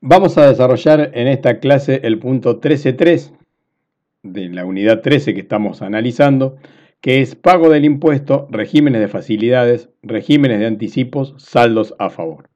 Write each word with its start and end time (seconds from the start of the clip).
Vamos 0.00 0.38
a 0.38 0.46
desarrollar 0.46 1.10
en 1.14 1.26
esta 1.26 1.58
clase 1.58 2.02
el 2.04 2.20
punto 2.20 2.60
13.3 2.60 3.32
de 4.22 4.48
la 4.48 4.64
unidad 4.64 5.00
13 5.00 5.34
que 5.34 5.40
estamos 5.40 5.82
analizando, 5.82 6.56
que 7.00 7.20
es 7.20 7.34
pago 7.34 7.68
del 7.68 7.84
impuesto, 7.84 8.46
regímenes 8.48 9.00
de 9.00 9.08
facilidades, 9.08 9.90
regímenes 10.02 10.60
de 10.60 10.66
anticipos, 10.66 11.34
saldos 11.38 11.96
a 11.98 12.10
favor. 12.10 12.48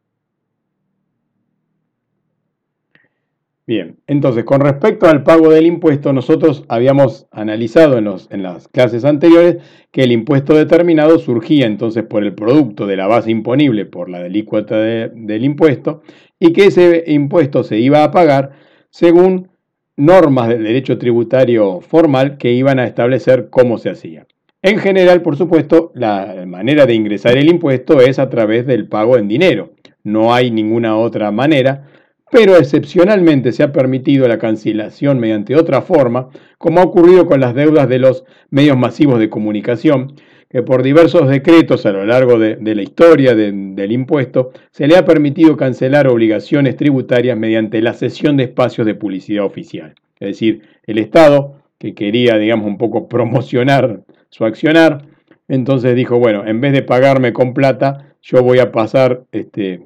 Bien, 3.64 3.98
entonces 4.06 4.44
con 4.44 4.60
respecto 4.60 5.08
al 5.08 5.22
pago 5.22 5.48
del 5.50 5.66
impuesto, 5.66 6.12
nosotros 6.12 6.64
habíamos 6.68 7.26
analizado 7.30 7.96
en, 7.96 8.42
las 8.42 8.68
clases 8.68 9.04
anteriores 9.04 9.62
que 9.90 10.02
el 10.02 10.12
impuesto 10.12 10.54
determinado 10.54 11.18
surgía 11.18 11.66
entonces 11.66 12.04
por 12.04 12.22
el 12.22 12.34
producto 12.34 12.86
de 12.86 12.96
la 12.96 13.06
base 13.06 13.30
imponible 13.30 13.86
por 13.86 14.10
la 14.10 14.20
delícuota 14.20 14.76
del 14.78 15.44
impuesto 15.44 16.02
y 16.42 16.52
que 16.52 16.66
ese 16.66 17.04
impuesto 17.06 17.62
se 17.62 17.78
iba 17.78 18.02
a 18.02 18.10
pagar 18.10 18.50
según 18.90 19.50
normas 19.96 20.48
del 20.48 20.64
derecho 20.64 20.98
tributario 20.98 21.80
formal 21.80 22.36
que 22.36 22.50
iban 22.50 22.80
a 22.80 22.84
establecer 22.84 23.48
cómo 23.48 23.78
se 23.78 23.90
hacía. 23.90 24.26
En 24.60 24.78
general, 24.78 25.22
por 25.22 25.36
supuesto, 25.36 25.92
la 25.94 26.42
manera 26.48 26.84
de 26.84 26.94
ingresar 26.94 27.38
el 27.38 27.48
impuesto 27.48 28.00
es 28.00 28.18
a 28.18 28.28
través 28.28 28.66
del 28.66 28.88
pago 28.88 29.16
en 29.18 29.28
dinero. 29.28 29.74
No 30.02 30.34
hay 30.34 30.50
ninguna 30.50 30.96
otra 30.96 31.30
manera, 31.30 31.86
pero 32.28 32.56
excepcionalmente 32.56 33.52
se 33.52 33.62
ha 33.62 33.72
permitido 33.72 34.26
la 34.26 34.40
cancelación 34.40 35.20
mediante 35.20 35.54
otra 35.54 35.80
forma, 35.80 36.30
como 36.58 36.80
ha 36.80 36.84
ocurrido 36.84 37.26
con 37.26 37.38
las 37.38 37.54
deudas 37.54 37.88
de 37.88 38.00
los 38.00 38.24
medios 38.50 38.76
masivos 38.76 39.20
de 39.20 39.30
comunicación, 39.30 40.16
que 40.52 40.62
por 40.62 40.82
diversos 40.82 41.30
decretos 41.30 41.86
a 41.86 41.92
lo 41.92 42.04
largo 42.04 42.38
de, 42.38 42.58
la 42.74 42.82
historia 42.82 43.34
del 43.34 43.90
impuesto 43.90 44.52
se 44.70 44.86
le 44.86 44.98
ha 44.98 45.04
permitido 45.06 45.56
cancelar 45.56 46.06
obligaciones 46.06 46.76
tributarias 46.76 47.38
mediante 47.38 47.80
la 47.80 47.94
cesión 47.94 48.36
de 48.36 48.44
espacios 48.44 48.86
de 48.86 48.94
publicidad 48.94 49.46
oficial. 49.46 49.94
Es 50.20 50.28
decir, 50.28 50.60
el 50.86 50.98
Estado, 50.98 51.54
que 51.78 51.94
quería, 51.94 52.36
digamos, 52.36 52.66
un 52.66 52.76
poco 52.76 53.08
promocionar 53.08 54.02
su 54.28 54.44
accionar, 54.44 55.06
entonces 55.48 55.96
dijo, 55.96 56.18
bueno, 56.18 56.46
en 56.46 56.60
vez 56.60 56.74
de 56.74 56.82
pagarme 56.82 57.32
con 57.32 57.54
plata, 57.54 58.14
yo 58.20 58.42
voy 58.42 58.58
a 58.58 58.72
pasar 58.72 59.24
este, 59.32 59.80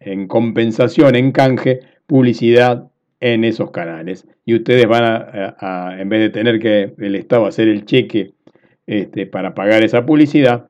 en 0.00 0.28
compensación, 0.28 1.14
en 1.14 1.30
canje, 1.30 1.80
publicidad 2.06 2.88
en 3.20 3.44
esos 3.44 3.70
canales. 3.70 4.26
Y 4.46 4.54
ustedes 4.54 4.86
van 4.86 5.04
a, 5.04 5.96
en 6.00 6.08
vez 6.08 6.20
de 6.20 6.30
tener 6.30 6.58
que 6.58 6.94
el 6.96 7.16
Estado 7.16 7.44
hacer 7.44 7.68
el 7.68 7.84
cheque 7.84 8.32
este, 8.86 9.26
para 9.26 9.54
pagar 9.54 9.82
esa 9.82 10.06
publicidad, 10.06 10.68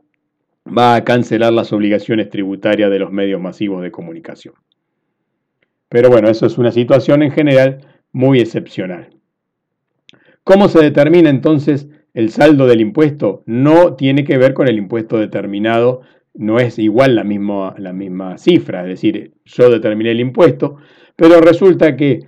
va 0.66 0.94
a 0.94 1.04
cancelar 1.04 1.52
las 1.52 1.72
obligaciones 1.72 2.30
tributarias 2.30 2.90
de 2.90 2.98
los 2.98 3.12
medios 3.12 3.40
masivos 3.40 3.82
de 3.82 3.90
comunicación. 3.90 4.54
Pero 5.88 6.10
bueno, 6.10 6.28
eso 6.28 6.46
es 6.46 6.58
una 6.58 6.72
situación 6.72 7.22
en 7.22 7.30
general 7.30 7.86
muy 8.12 8.40
excepcional. 8.40 9.10
¿Cómo 10.42 10.68
se 10.68 10.80
determina 10.80 11.30
entonces 11.30 11.88
el 12.14 12.30
saldo 12.30 12.66
del 12.66 12.80
impuesto? 12.80 13.42
No 13.46 13.94
tiene 13.94 14.24
que 14.24 14.38
ver 14.38 14.54
con 14.54 14.68
el 14.68 14.78
impuesto 14.78 15.18
determinado, 15.18 16.02
no 16.34 16.58
es 16.58 16.78
igual 16.78 17.14
la 17.14 17.24
misma, 17.24 17.74
la 17.78 17.92
misma 17.92 18.38
cifra, 18.38 18.82
es 18.82 18.88
decir, 18.88 19.32
yo 19.44 19.70
determiné 19.70 20.10
el 20.10 20.20
impuesto, 20.20 20.76
pero 21.16 21.40
resulta 21.40 21.96
que 21.96 22.20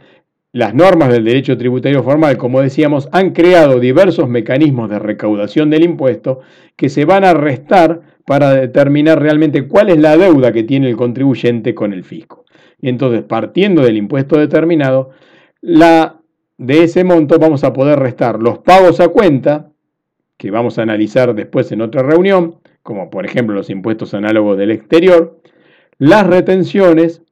las 0.53 0.75
normas 0.75 1.11
del 1.11 1.25
derecho 1.25 1.59
tributario 1.59 2.03
formal, 2.03 2.39
como 2.39 2.61
decíamos, 2.61 3.09
han 3.13 3.33
creado 3.33 3.81
diversos 3.81 4.29
mecanismos 4.29 4.89
de 4.89 4.99
recaudación 4.99 5.71
del 5.71 5.85
impuesto 5.85 6.41
que 6.77 6.89
se 6.89 7.05
van 7.05 7.25
a 7.25 7.35
restar 7.35 8.01
para 8.25 8.53
determinar 8.53 9.21
realmente 9.21 9.69
cuál 9.69 9.91
es 9.91 9.99
la 9.99 10.17
deuda 10.17 10.53
que 10.53 10.65
tiene 10.65 10.89
el 10.89 10.97
contribuyente 10.97 11.75
con 11.75 11.93
el 11.93 12.05
fisco. 12.05 12.45
Y 12.81 12.89
entonces, 12.89 13.23
partiendo 13.23 13.83
del 13.83 13.97
impuesto 13.97 14.39
determinado, 14.39 15.11
la, 15.61 16.21
de 16.57 16.85
ese 16.85 17.05
monto 17.05 17.39
vamos 17.39 17.65
a 17.65 17.73
poder 17.73 17.99
restar 17.99 18.41
los 18.41 18.59
pagos 18.59 19.01
a 19.01 19.09
cuenta, 19.09 19.71
que 20.37 20.51
vamos 20.51 20.79
a 20.79 20.83
analizar 20.83 21.35
después 21.35 21.73
en 21.73 21.83
otra 21.83 22.03
reunión, 22.03 22.57
como 22.83 23.11
por 23.11 23.27
ejemplo 23.27 23.55
los 23.55 23.71
impuestos 23.71 24.15
análogos 24.15 24.57
del 24.57 24.71
exterior, 24.71 25.41
las 25.99 26.27
retenciones, 26.27 27.23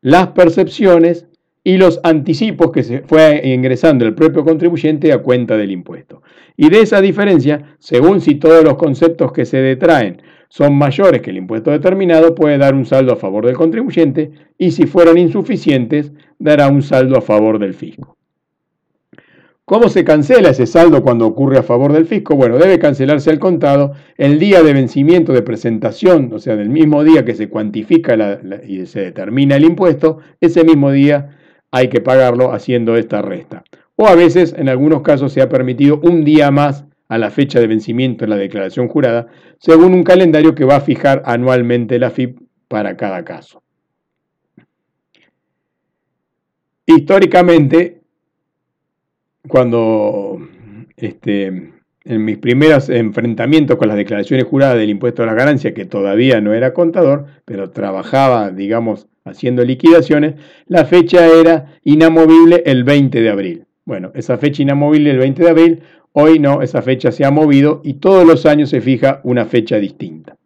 las 0.00 0.28
percepciones 0.28 1.28
y 1.66 1.78
los 1.78 1.98
anticipos 2.04 2.70
que 2.70 2.84
se 2.84 3.00
fue 3.00 3.40
ingresando 3.42 4.04
el 4.04 4.14
propio 4.14 4.44
contribuyente 4.44 5.12
a 5.12 5.18
cuenta 5.18 5.56
del 5.56 5.72
impuesto. 5.72 6.22
Y 6.56 6.70
de 6.70 6.78
esa 6.78 7.00
diferencia, 7.00 7.76
según 7.80 8.20
si 8.20 8.36
todos 8.36 8.62
los 8.62 8.76
conceptos 8.76 9.32
que 9.32 9.44
se 9.44 9.56
detraen 9.56 10.22
son 10.48 10.78
mayores 10.78 11.22
que 11.22 11.30
el 11.30 11.38
impuesto 11.38 11.72
determinado, 11.72 12.36
puede 12.36 12.56
dar 12.56 12.76
un 12.76 12.86
saldo 12.86 13.12
a 13.12 13.16
favor 13.16 13.46
del 13.46 13.56
contribuyente 13.56 14.30
y 14.56 14.70
si 14.70 14.86
fueron 14.86 15.18
insuficientes, 15.18 16.12
dará 16.38 16.68
un 16.68 16.82
saldo 16.82 17.18
a 17.18 17.20
favor 17.20 17.58
del 17.58 17.74
fisco. 17.74 18.16
¿Cómo 19.64 19.88
se 19.88 20.04
cancela 20.04 20.50
ese 20.50 20.68
saldo 20.68 21.02
cuando 21.02 21.26
ocurre 21.26 21.58
a 21.58 21.64
favor 21.64 21.92
del 21.92 22.06
fisco? 22.06 22.36
Bueno, 22.36 22.58
debe 22.58 22.78
cancelarse 22.78 23.32
el 23.32 23.40
contado 23.40 23.94
el 24.16 24.38
día 24.38 24.62
de 24.62 24.72
vencimiento 24.72 25.32
de 25.32 25.42
presentación, 25.42 26.30
o 26.32 26.38
sea, 26.38 26.54
del 26.54 26.68
mismo 26.68 27.02
día 27.02 27.24
que 27.24 27.34
se 27.34 27.48
cuantifica 27.48 28.38
y 28.64 28.86
se 28.86 29.00
determina 29.00 29.56
el 29.56 29.64
impuesto, 29.64 30.18
ese 30.40 30.62
mismo 30.62 30.92
día 30.92 31.35
hay 31.76 31.88
que 31.88 32.00
pagarlo 32.00 32.52
haciendo 32.52 32.96
esta 32.96 33.20
resta. 33.20 33.62
O 33.96 34.06
a 34.06 34.14
veces, 34.14 34.54
en 34.56 34.68
algunos 34.68 35.02
casos, 35.02 35.32
se 35.32 35.42
ha 35.42 35.48
permitido 35.48 36.00
un 36.02 36.24
día 36.24 36.50
más 36.50 36.86
a 37.08 37.18
la 37.18 37.30
fecha 37.30 37.60
de 37.60 37.66
vencimiento 37.66 38.24
en 38.24 38.30
la 38.30 38.36
declaración 38.36 38.88
jurada, 38.88 39.26
según 39.58 39.92
un 39.92 40.02
calendario 40.02 40.54
que 40.54 40.64
va 40.64 40.76
a 40.76 40.80
fijar 40.80 41.22
anualmente 41.26 41.98
la 41.98 42.10
FIP 42.10 42.40
para 42.68 42.96
cada 42.96 43.24
caso. 43.24 43.62
Históricamente, 46.86 48.00
cuando 49.46 50.38
este, 50.96 51.72
en 52.06 52.24
mis 52.24 52.38
primeros 52.38 52.88
enfrentamientos 52.88 53.76
con 53.76 53.88
las 53.88 53.96
declaraciones 53.96 54.46
juradas 54.46 54.78
del 54.78 54.90
impuesto 54.90 55.22
a 55.22 55.26
la 55.26 55.34
ganancia, 55.34 55.74
que 55.74 55.84
todavía 55.84 56.40
no 56.40 56.54
era 56.54 56.72
contador, 56.72 57.26
pero 57.44 57.70
trabajaba, 57.70 58.50
digamos, 58.50 59.08
haciendo 59.24 59.64
liquidaciones, 59.64 60.36
la 60.66 60.84
fecha 60.84 61.26
era 61.26 61.78
inamovible 61.82 62.62
el 62.64 62.84
20 62.84 63.20
de 63.20 63.28
abril. 63.28 63.64
Bueno, 63.84 64.12
esa 64.14 64.38
fecha 64.38 64.62
inamovible 64.62 65.10
el 65.10 65.18
20 65.18 65.42
de 65.42 65.50
abril, 65.50 65.82
hoy 66.12 66.38
no, 66.38 66.62
esa 66.62 66.80
fecha 66.82 67.10
se 67.10 67.24
ha 67.24 67.30
movido 67.30 67.80
y 67.84 67.94
todos 67.94 68.26
los 68.26 68.46
años 68.46 68.70
se 68.70 68.80
fija 68.80 69.20
una 69.24 69.44
fecha 69.44 69.76
distinta. 69.76 70.36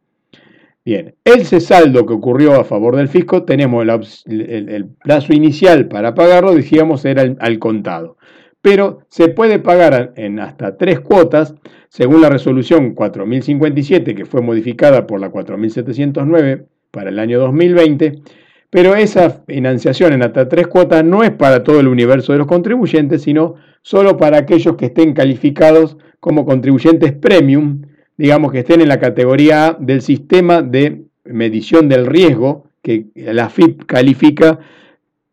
Bien, 0.82 1.15
el 1.25 1.44
cesaldo 1.44 2.06
que 2.06 2.15
ocurrió 2.15 2.59
a 2.59 2.65
favor 2.65 2.97
del 2.97 3.09
fisco, 3.09 3.43
tenemos 3.43 3.84
el, 4.26 4.87
plazo 5.04 5.34
inicial 5.34 5.88
para 5.88 6.15
pagarlo, 6.15 6.54
decíamos, 6.54 7.04
era 7.04 7.22
al 7.38 7.59
contado 7.59 8.16
pero 8.62 9.00
se 9.09 9.28
puede 9.28 9.59
pagar 9.59 10.12
en 10.16 10.38
hasta 10.38 10.76
tres 10.76 11.00
cuotas, 11.00 11.54
según 11.88 12.21
la 12.21 12.28
resolución 12.28 12.94
4057, 12.94 14.15
que 14.15 14.26
fue 14.26 14.43
modificada 14.43 15.06
por 15.06 15.21
la 15.21 15.31
4709 15.31 16.66
para 16.91 17.10
el 17.10 17.19
año 17.19 17.38
2020, 17.41 18.20
pero 18.69 18.94
esa 18.94 19.31
financiación 19.31 20.12
en 20.12 20.22
hasta 20.22 20.49
tres 20.49 20.66
cuotas 20.66 21.04
no 21.04 21.25
es 21.25 21.31
para 21.31 21.65
todo 21.65 21.81
el 21.81 21.88
universo 21.88 22.32
de 22.32 22.38
los 22.38 22.47
contribuyentes, 22.47 23.22
sino 23.22 23.54
solo 23.82 24.16
para 24.16 24.38
aquellos 24.38 24.76
que 24.76 24.87
estén 24.87 25.15
calificados 25.15 25.97
como 26.20 26.44
contribuyentes 26.44 27.12
premium, 27.12 27.82
digamos 28.19 28.53
que 28.53 28.60
estén 28.60 28.82
en 28.82 28.88
la 28.88 29.00
categoría 29.00 29.69
A 29.69 29.76
del 29.81 30.03
sistema 30.03 30.60
de 30.60 31.03
medición 31.25 31.88
del 31.88 32.06
riesgo 32.06 32.66
que 32.82 33.06
la 33.15 33.49
FIP 33.49 33.87
califica 33.87 34.59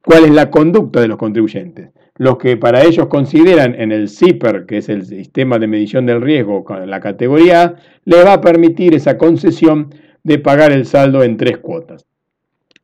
cuál 0.04 0.26
es 0.26 0.32
la 0.32 0.50
conducta 0.50 1.02
de 1.02 1.08
los 1.10 1.18
contribuyentes 1.18 1.90
los 2.18 2.38
que 2.38 2.58
para 2.58 2.84
ellos 2.84 3.08
consideran 3.08 3.76
en 3.76 3.92
el 3.92 4.10
CIPER, 4.10 4.66
que 4.66 4.78
es 4.78 4.90
el 4.90 5.06
sistema 5.06 5.60
de 5.60 5.68
medición 5.68 6.06
del 6.06 6.22
riesgo, 6.22 6.66
la 6.86 7.00
categoría 7.00 7.64
A, 7.64 7.76
le 8.06 8.24
va 8.24 8.34
a 8.34 8.42
permitir 8.42 8.96
esa 8.96 9.18
concesión 9.18 9.94
de 10.24 10.40
pagar 10.40 10.72
el 10.72 10.86
saldo 10.86 11.24
en 11.24 11.38
tres 11.38 11.60
cuotas. 11.60 12.06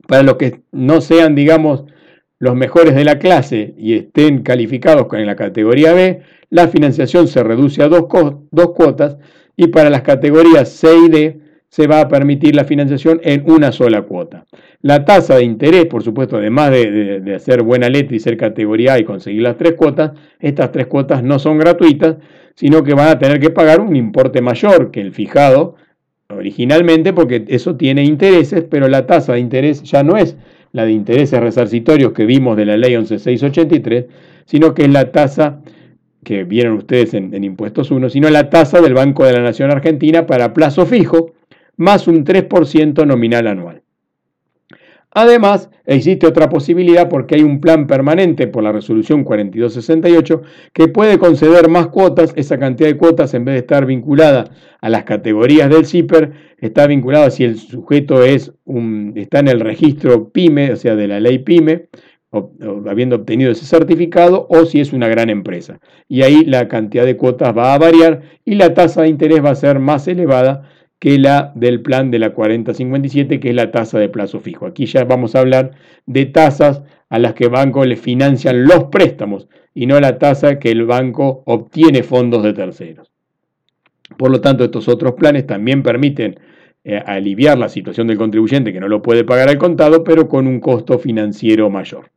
Para 0.08 0.24
los 0.24 0.36
que 0.36 0.62
no 0.72 1.02
sean, 1.02 1.34
digamos, 1.34 1.86
los 2.38 2.56
mejores 2.56 2.94
de 2.94 3.06
la 3.06 3.20
clase 3.20 3.74
y 3.78 3.96
estén 3.96 4.44
calificados 4.44 5.08
con 5.08 5.26
la 5.26 5.36
categoría 5.36 5.94
B, 5.94 6.22
la 6.50 6.68
financiación 6.68 7.28
se 7.28 7.44
reduce 7.44 7.82
a 7.82 7.88
dos, 7.88 8.06
dos 8.52 8.72
cuotas 8.76 9.18
y 9.56 9.68
para 9.68 9.90
las 9.90 10.02
categorías 10.02 10.70
C 10.70 10.90
y 11.06 11.10
D 11.10 11.40
se 11.74 11.88
va 11.88 12.02
a 12.02 12.08
permitir 12.08 12.56
la 12.56 12.66
financiación 12.66 13.20
en 13.24 13.50
una 13.50 13.72
sola 13.72 14.04
cuota. 14.04 14.46
La 14.84 15.06
tasa 15.06 15.38
de 15.38 15.44
interés, 15.44 15.88
por 15.88 16.04
supuesto, 16.04 16.38
además 16.38 16.70
de, 16.70 17.34
hacer 17.36 17.64
buena 17.64 17.90
letra 17.90 18.16
y 18.16 18.20
ser 18.20 18.38
categoría 18.38 18.94
A 18.94 19.00
y 19.00 19.06
conseguir 19.06 19.42
las 19.42 19.58
tres 19.58 19.74
cuotas, 19.74 20.12
estas 20.40 20.72
tres 20.72 20.86
cuotas 20.86 21.24
no 21.24 21.40
son 21.40 21.58
gratuitas, 21.58 22.18
sino 22.54 22.84
que 22.84 22.94
van 22.94 23.08
a 23.08 23.18
tener 23.18 23.40
que 23.40 23.50
pagar 23.50 23.82
un 23.82 23.96
importe 23.96 24.40
mayor 24.40 24.92
que 24.92 25.02
el 25.02 25.14
fijado 25.14 25.74
originalmente, 26.30 27.12
porque 27.12 27.44
eso 27.48 27.76
tiene 27.76 28.04
intereses, 28.04 28.64
pero 28.70 28.88
la 28.88 29.08
tasa 29.08 29.34
de 29.34 29.40
interés 29.40 29.82
ya 29.82 30.04
no 30.04 30.16
es 30.16 30.38
la 30.74 30.86
de 30.86 30.92
intereses 30.92 31.40
resarcitorios 31.40 32.14
que 32.14 32.28
vimos 32.28 32.56
de 32.56 32.68
la 32.68 32.78
ley 32.78 32.94
11683, 32.94 34.06
sino 34.46 34.76
que 34.76 34.84
es 34.84 34.90
la 34.92 35.12
tasa 35.12 35.60
que 36.24 36.44
vieron 36.44 36.74
ustedes 36.74 37.16
en, 37.16 37.34
en 37.34 37.44
Impuestos 37.44 37.90
1, 37.90 38.12
sino 38.12 38.30
la 38.30 38.52
tasa 38.52 38.80
del 38.80 38.94
Banco 38.94 39.26
de 39.26 39.34
la 39.34 39.42
Nación 39.42 39.72
Argentina 39.72 40.28
para 40.28 40.54
plazo 40.54 40.86
fijo, 40.86 41.32
más 41.78 42.08
un 42.08 42.24
3% 42.26 43.06
nominal 43.06 43.48
anual. 43.48 43.84
Además, 45.16 45.70
existe 45.86 46.26
otra 46.26 46.50
posibilidad 46.50 47.08
porque 47.08 47.36
hay 47.36 47.44
un 47.44 47.62
plan 47.62 47.86
permanente 47.86 48.48
por 48.48 48.64
la 48.64 48.72
resolución 48.72 49.24
4268 49.24 50.42
que 50.74 50.88
puede 50.88 51.20
conceder 51.20 51.70
más 51.70 51.88
cuotas. 51.88 52.34
Esa 52.36 52.58
cantidad 52.58 52.90
de 52.90 52.98
cuotas, 52.98 53.36
en 53.36 53.46
vez 53.46 53.54
de 53.54 53.60
estar 53.60 53.86
vinculada 53.86 54.46
a 54.82 54.90
las 54.90 55.04
categorías 55.04 55.70
del 55.70 55.86
CIPER, 55.86 56.32
está 56.58 56.88
vinculada 56.88 57.30
si 57.30 57.44
el 57.44 57.60
sujeto 57.60 58.24
es 58.24 58.54
un, 58.66 59.14
está 59.16 59.40
en 59.40 59.50
el 59.50 59.60
registro 59.60 60.30
PYME, 60.30 60.72
o 60.72 60.76
sea, 60.78 60.96
de 60.96 61.08
la 61.08 61.20
ley 61.20 61.38
PYME, 61.40 61.90
habiendo 62.90 63.18
obtenido 63.18 63.52
ese 63.52 63.68
certificado, 63.68 64.48
o 64.50 64.66
si 64.66 64.80
es 64.80 64.94
una 64.94 65.08
gran 65.08 65.30
empresa. 65.30 65.80
Y 66.08 66.24
ahí 66.24 66.44
la 66.44 66.68
cantidad 66.68 67.06
de 67.06 67.18
cuotas 67.18 67.56
va 67.56 67.76
a 67.76 67.78
variar 67.78 68.24
y 68.46 68.56
la 68.56 68.74
tasa 68.74 69.04
de 69.04 69.10
interés 69.10 69.46
va 69.46 69.52
a 69.52 69.56
ser 69.56 69.78
más 69.78 70.08
elevada 70.08 70.68
que 71.04 71.20
la 71.20 71.52
del 71.54 71.82
plan 71.82 72.12
de 72.12 72.18
la 72.18 72.30
4057, 72.30 73.42
que 73.42 73.50
es 73.50 73.56
la 73.56 73.72
tasa 73.72 74.00
de 74.00 74.08
plazo 74.08 74.40
fijo. 74.40 74.66
Aquí 74.66 74.86
ya 74.86 75.04
vamos 75.04 75.36
a 75.36 75.42
hablar 75.42 75.72
de 76.06 76.26
tasas 76.28 76.82
a 77.10 77.20
las 77.20 77.34
que 77.34 77.44
el 77.44 77.50
banco 77.50 77.84
le 77.84 77.98
financian 77.98 78.64
los 78.64 78.86
préstamos 78.86 79.50
y 79.74 79.86
no 79.86 80.00
la 80.00 80.18
tasa 80.18 80.60
que 80.60 80.72
el 80.72 80.86
banco 80.86 81.44
obtiene 81.46 82.04
fondos 82.04 82.42
de 82.42 82.54
terceros. 82.54 83.12
Por 84.18 84.32
lo 84.32 84.40
tanto, 84.40 84.64
estos 84.64 84.88
otros 84.88 85.16
planes 85.16 85.46
también 85.46 85.84
permiten 85.84 86.40
eh, 86.86 87.04
aliviar 87.06 87.58
la 87.58 87.68
situación 87.68 88.08
del 88.08 88.18
contribuyente 88.18 88.72
que 88.72 88.80
no 88.80 88.88
lo 88.88 89.02
puede 89.02 89.26
pagar 89.26 89.50
al 89.50 89.58
contado, 89.58 90.06
pero 90.06 90.30
con 90.30 90.48
un 90.48 90.62
costo 90.62 91.00
financiero 91.00 91.70
mayor. 91.70 92.12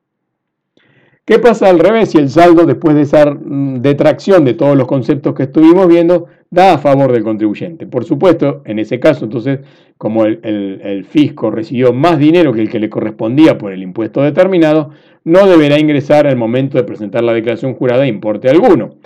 ¿Qué 1.24 1.40
pasa 1.40 1.68
al 1.70 1.80
revés 1.80 2.12
si 2.12 2.18
el 2.18 2.30
saldo, 2.30 2.64
después 2.66 2.94
de 2.94 3.02
esa 3.02 3.26
mm, 3.32 3.82
detracción 3.82 4.44
de 4.44 4.54
todos 4.54 4.76
los 4.76 4.86
conceptos 4.86 5.34
que 5.34 5.42
estuvimos 5.42 5.88
viendo, 5.88 6.28
da 6.50 6.74
a 6.74 6.78
favor 6.78 7.12
del 7.12 7.24
contribuyente? 7.24 7.86
Por 7.86 8.04
supuesto, 8.04 8.62
en 8.64 8.78
ese 8.78 9.00
caso, 9.00 9.24
entonces, 9.24 9.60
como 9.98 10.24
el, 10.24 11.06
fisco 11.08 11.50
recibió 11.50 11.92
más 11.92 12.18
dinero 12.18 12.52
que 12.52 12.62
el 12.62 12.70
que 12.70 12.80
le 12.80 12.90
correspondía 12.90 13.58
por 13.58 13.72
el 13.72 13.82
impuesto 13.82 14.22
determinado, 14.22 14.90
no 15.24 15.46
deberá 15.46 15.78
ingresar 15.78 16.26
al 16.26 16.36
momento 16.36 16.78
de 16.78 16.84
presentar 16.84 17.24
la 17.24 17.32
declaración 17.32 17.74
jurada 17.74 18.06
importe 18.06 18.48
alguno. 18.48 18.96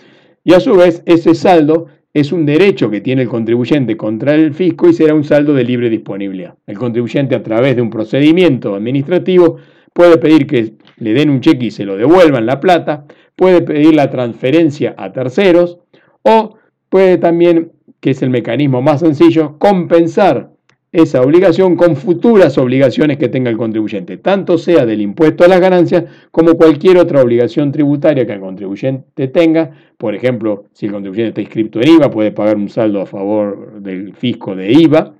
Y 0.44 0.54
a 0.54 0.60
su 0.60 0.74
vez, 0.74 1.02
ese 1.06 1.34
saldo 1.34 1.86
es 2.12 2.32
un 2.32 2.44
derecho 2.44 2.90
que 2.90 3.00
tiene 3.00 3.22
el 3.22 3.28
contribuyente 3.28 3.96
contra 3.96 4.34
el 4.34 4.52
fisco 4.52 4.88
y 4.88 4.94
será 4.94 5.14
un 5.14 5.24
saldo 5.24 5.54
de 5.54 5.64
libre 5.64 5.88
disponibilidad. 5.88 6.54
El 6.66 6.76
contribuyente, 6.76 7.34
a 7.34 7.42
través 7.42 7.76
de 7.76 7.82
un 7.82 7.90
procedimiento 7.90 8.74
administrativo, 8.74 9.58
puede 9.92 10.18
pedir 10.18 10.46
que 10.46 10.72
le 10.98 11.12
den 11.14 11.30
un 11.30 11.40
cheque 11.40 11.66
y 11.66 11.70
se 11.70 11.84
lo 11.84 11.96
devuelvan 11.96 12.46
la 12.46 12.60
plata, 12.60 13.04
puede 13.36 13.62
pedir 13.62 13.94
la 13.94 14.10
transferencia 14.10 14.94
a 14.98 15.12
terceros 15.12 15.78
o 16.22 16.56
puede 16.90 17.16
también, 17.16 17.72
que 18.00 18.10
es 18.10 18.20
el 18.20 18.28
mecanismo 18.28 18.82
más 18.82 19.00
sencillo, 19.00 19.56
compensar 19.58 20.50
esa 20.92 21.22
obligación 21.22 21.76
con 21.76 21.96
futuras 21.96 22.58
obligaciones 22.58 23.16
que 23.16 23.28
tenga 23.28 23.48
el 23.48 23.56
contribuyente, 23.56 24.16
tanto 24.16 24.58
sea 24.58 24.84
del 24.84 25.00
impuesto 25.00 25.44
a 25.44 25.48
las 25.48 25.60
ganancias 25.60 26.04
como 26.32 26.54
cualquier 26.54 26.98
otra 26.98 27.22
obligación 27.22 27.70
tributaria 27.70 28.26
que 28.26 28.32
el 28.32 28.40
contribuyente 28.40 29.28
tenga. 29.28 29.70
Por 29.96 30.16
ejemplo, 30.16 30.64
si 30.72 30.86
el 30.86 30.92
contribuyente 30.92 31.28
está 31.28 31.40
inscrito 31.42 31.80
en 31.80 31.94
IVA, 31.94 32.10
puede 32.10 32.32
pagar 32.32 32.56
un 32.56 32.68
saldo 32.68 33.00
a 33.00 33.06
favor 33.06 33.80
del 33.80 34.14
fisco 34.14 34.56
de 34.56 34.72
IVA 34.72 35.14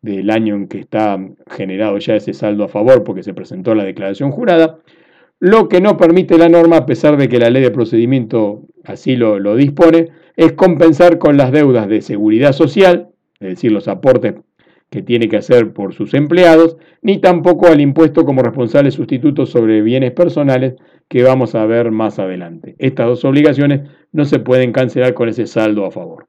del 0.00 0.30
año 0.30 0.54
en 0.54 0.68
que 0.68 0.78
está 0.78 1.18
generado 1.50 1.98
ya 1.98 2.14
ese 2.14 2.32
saldo 2.32 2.62
a 2.64 2.68
favor 2.68 3.02
porque 3.02 3.24
se 3.24 3.34
presentó 3.34 3.74
la 3.74 3.82
declaración 3.84 4.30
jurada, 4.30 4.78
lo 5.40 5.68
que 5.68 5.80
no 5.80 5.96
permite 5.96 6.36
la 6.38 6.48
norma, 6.48 6.78
a 6.78 6.86
pesar 6.86 7.16
de 7.16 7.28
que 7.28 7.38
la 7.38 7.50
ley 7.50 7.62
de 7.62 7.70
procedimiento 7.70 8.62
así 8.84 9.16
lo, 9.16 9.56
dispone, 9.56 10.08
es 10.36 10.52
compensar 10.52 11.18
con 11.18 11.36
las 11.36 11.52
deudas 11.52 11.88
de 11.88 12.02
seguridad 12.02 12.52
social, 12.52 13.10
es 13.40 13.50
decir, 13.50 13.72
los 13.72 13.88
aportes 13.88 14.34
que 14.90 15.02
tiene 15.02 15.28
que 15.28 15.36
hacer 15.36 15.72
por 15.72 15.94
sus 15.94 16.14
empleados, 16.14 16.76
ni 17.02 17.18
tampoco 17.18 17.66
al 17.66 17.80
impuesto 17.80 18.24
como 18.24 18.42
responsable 18.42 18.90
sustituto 18.90 19.44
sobre 19.44 19.82
bienes 19.82 20.12
personales 20.12 20.74
que 21.08 21.22
vamos 21.22 21.54
a 21.54 21.66
ver 21.66 21.90
más 21.90 22.18
adelante. 22.18 22.74
Estas 22.78 23.06
dos 23.06 23.24
obligaciones 23.24 23.88
no 24.12 24.24
se 24.24 24.38
pueden 24.38 24.72
cancelar 24.72 25.14
con 25.14 25.28
ese 25.28 25.46
saldo 25.46 25.84
a 25.84 25.90
favor. 25.90 26.26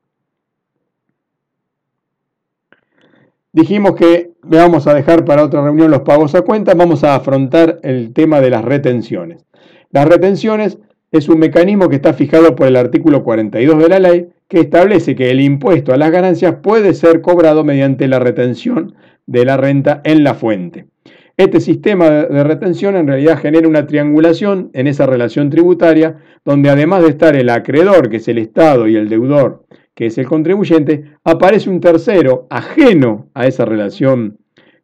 Dijimos 3.54 3.96
que 3.96 4.29
vamos 4.44 4.88
a 4.88 4.94
dejar 4.94 5.26
para 5.26 5.44
otra 5.44 5.64
reunión 5.64 5.92
los 5.92 6.02
pagos 6.02 6.36
a 6.36 6.42
cuenta, 6.42 6.74
vamos 6.74 7.04
a 7.04 7.16
afrontar 7.16 7.80
el 7.84 8.14
tema 8.14 8.42
de 8.42 8.50
las 8.50 8.64
retenciones. 8.64 9.46
Las 9.92 10.08
retenciones 10.08 10.78
es 11.12 11.28
un 11.30 11.40
mecanismo 11.40 11.90
que 11.90 11.96
está 11.96 12.14
fijado 12.14 12.56
por 12.56 12.68
el 12.68 12.76
artículo 12.76 13.24
42 13.24 13.80
de 13.80 13.90
la 13.90 14.00
ley 14.00 14.28
que 14.48 14.60
establece 14.60 15.16
que 15.16 15.32
el 15.32 15.42
impuesto 15.42 15.94
a 15.94 15.98
las 15.98 16.12
ganancias 16.12 16.56
puede 16.62 16.94
ser 16.94 17.22
cobrado 17.22 17.64
mediante 17.64 18.08
la 18.08 18.20
retención 18.20 18.96
de 19.26 19.46
la 19.46 19.58
renta 19.58 20.02
en 20.04 20.24
la 20.24 20.34
fuente. 20.34 20.86
Este 21.38 21.62
sistema 21.62 22.10
de 22.10 22.44
retención 22.44 22.98
en 22.98 23.08
realidad 23.08 23.40
genera 23.40 23.68
una 23.68 23.88
triangulación 23.88 24.72
en 24.74 24.88
esa 24.88 25.06
relación 25.06 25.50
tributaria 25.50 26.18
donde 26.44 26.70
además 26.70 27.04
de 27.04 27.10
estar 27.10 27.36
el 27.36 27.50
acreedor, 27.50 28.10
que 28.10 28.18
es 28.18 28.28
el 28.28 28.40
Estado, 28.40 28.88
y 28.88 28.98
el 28.98 29.08
deudor, 29.08 29.64
que 30.00 30.06
es 30.06 30.18
el 30.18 30.28
contribuyente, 30.28 31.04
aparece 31.26 31.70
un 31.70 31.82
tercero 31.82 32.48
ajeno 32.50 33.28
a 33.34 33.48
esa 33.48 33.66
relación 33.66 34.38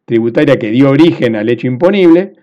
tributaria 0.04 0.58
que 0.58 0.70
dio 0.70 0.90
origen 0.90 1.36
al 1.36 1.48
hecho 1.48 1.66
imponible, 1.66 2.34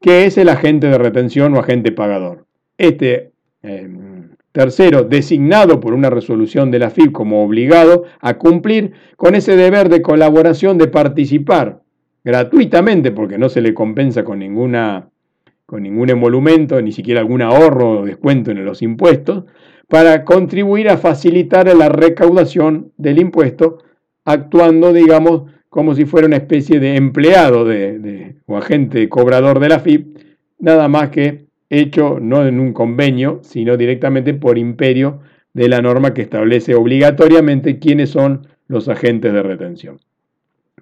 que 0.00 0.24
es 0.24 0.38
el 0.38 0.48
agente 0.48 0.86
de 0.86 0.96
retención 0.96 1.54
o 1.54 1.60
agente 1.60 1.92
pagador. 1.92 2.46
Este 2.78 3.32
em, 3.62 4.30
tercero, 4.52 5.02
designado 5.02 5.80
por 5.80 5.92
una 5.92 6.08
resolución 6.08 6.70
de 6.70 6.78
la 6.78 6.88
FIP 6.88 7.12
como 7.12 7.44
obligado 7.44 8.04
a 8.22 8.38
cumplir 8.38 8.92
con 9.16 9.34
ese 9.34 9.54
deber 9.54 9.90
de 9.90 10.00
colaboración, 10.00 10.78
de 10.78 10.88
participar 10.88 11.82
gratuitamente, 12.24 13.12
porque 13.12 13.36
no 13.36 13.50
se 13.50 13.60
le 13.60 13.74
compensa 13.74 14.24
con, 14.24 14.38
ninguna, 14.38 15.10
con 15.66 15.82
ningún 15.82 16.08
emolumento, 16.08 16.80
ni 16.80 16.92
siquiera 16.92 17.20
algún 17.20 17.42
ahorro 17.42 18.00
o 18.00 18.06
descuento 18.06 18.50
en 18.50 18.64
los 18.64 18.80
impuestos, 18.80 19.44
para 19.94 20.24
contribuir 20.24 20.88
a 20.88 20.96
facilitar 20.96 21.72
la 21.72 21.88
recaudación 21.88 22.90
del 22.96 23.20
impuesto, 23.20 23.78
actuando, 24.24 24.92
digamos, 24.92 25.52
como 25.68 25.94
si 25.94 26.04
fuera 26.04 26.26
una 26.26 26.38
especie 26.38 26.80
de 26.80 26.96
empleado 26.96 27.64
de, 27.64 28.34
o 28.46 28.56
agente 28.56 29.08
cobrador 29.08 29.60
de 29.60 29.68
la 29.68 29.78
FIP, 29.78 30.18
nada 30.58 30.88
más 30.88 31.10
que 31.10 31.44
hecho 31.70 32.18
no 32.20 32.44
en 32.44 32.58
un 32.58 32.72
convenio, 32.72 33.38
sino 33.44 33.76
directamente 33.76 34.34
por 34.34 34.58
imperio 34.58 35.20
de 35.52 35.68
la 35.68 35.80
norma 35.80 36.12
que 36.12 36.22
establece 36.22 36.74
obligatoriamente 36.74 37.78
quiénes 37.78 38.10
son 38.10 38.48
los 38.66 38.88
agentes 38.88 39.32
de 39.32 39.44
retención. 39.44 40.00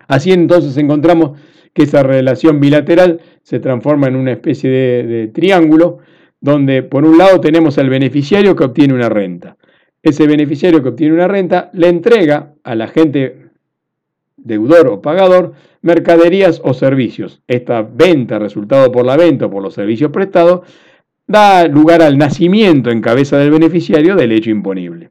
Así 0.09 0.33
entonces 0.33 0.75
encontramos 0.79 1.39
que 1.75 1.83
esa 1.83 2.03
relación 2.03 2.61
bilateral 2.61 3.21
se 3.43 3.61
transforma 3.61 4.07
en 4.07 4.17
una 4.17 4.33
especie 4.33 4.71
de 4.71 5.29
triángulo 5.29 5.99
donde 6.43 6.83
por 6.83 7.07
un 7.07 7.17
lado 7.17 7.41
tenemos 7.41 7.79
al 7.79 7.89
beneficiario 7.89 8.55
que 8.55 8.65
obtiene 8.65 8.93
una 8.93 9.09
renta. 9.09 9.57
Ese 10.03 10.27
beneficiario 10.27 10.83
que 10.83 10.91
obtiene 10.91 11.15
una 11.15 11.29
renta 11.29 11.71
le 11.73 11.89
entrega 11.89 12.53
a 12.65 12.75
la 12.75 12.89
gente 12.89 13.51
deudor 14.37 14.89
o 14.89 15.01
pagador 15.01 15.55
mercaderías 15.83 16.61
o 16.65 16.75
servicios. 16.75 17.41
Esta 17.47 17.83
venta, 17.83 18.41
resultado 18.41 18.91
por 18.91 19.07
la 19.07 19.17
venta 19.17 19.47
o 19.47 19.51
por 19.51 19.63
los 19.63 19.75
servicios 19.75 20.11
prestados, 20.11 20.63
da 21.29 21.67
lugar 21.69 22.03
al 22.03 22.19
nacimiento 22.19 22.91
en 22.91 23.01
cabeza 23.01 23.39
del 23.39 23.53
beneficiario 23.53 24.17
del 24.17 24.33
hecho 24.33 24.51
imponible. 24.51 25.11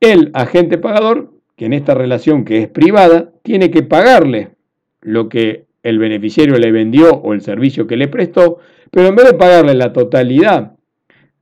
El 0.00 0.30
agente 0.34 0.76
pagador, 0.76 1.32
que 1.56 1.64
en 1.64 1.72
esta 1.72 1.94
relación 1.94 2.44
que 2.44 2.58
es 2.58 2.68
privada, 2.68 3.30
tiene 3.42 3.70
que 3.70 3.82
pagarle 3.82 4.50
lo 5.00 5.30
que 5.30 5.64
el 5.82 5.98
beneficiario 5.98 6.58
le 6.58 6.70
vendió 6.72 7.14
o 7.14 7.32
el 7.32 7.40
servicio 7.40 7.86
que 7.86 7.96
le 7.96 8.08
prestó, 8.08 8.58
pero 8.90 9.08
en 9.08 9.16
vez 9.16 9.26
de 9.26 9.34
pagarle 9.34 9.74
la 9.74 9.92
totalidad 9.92 10.76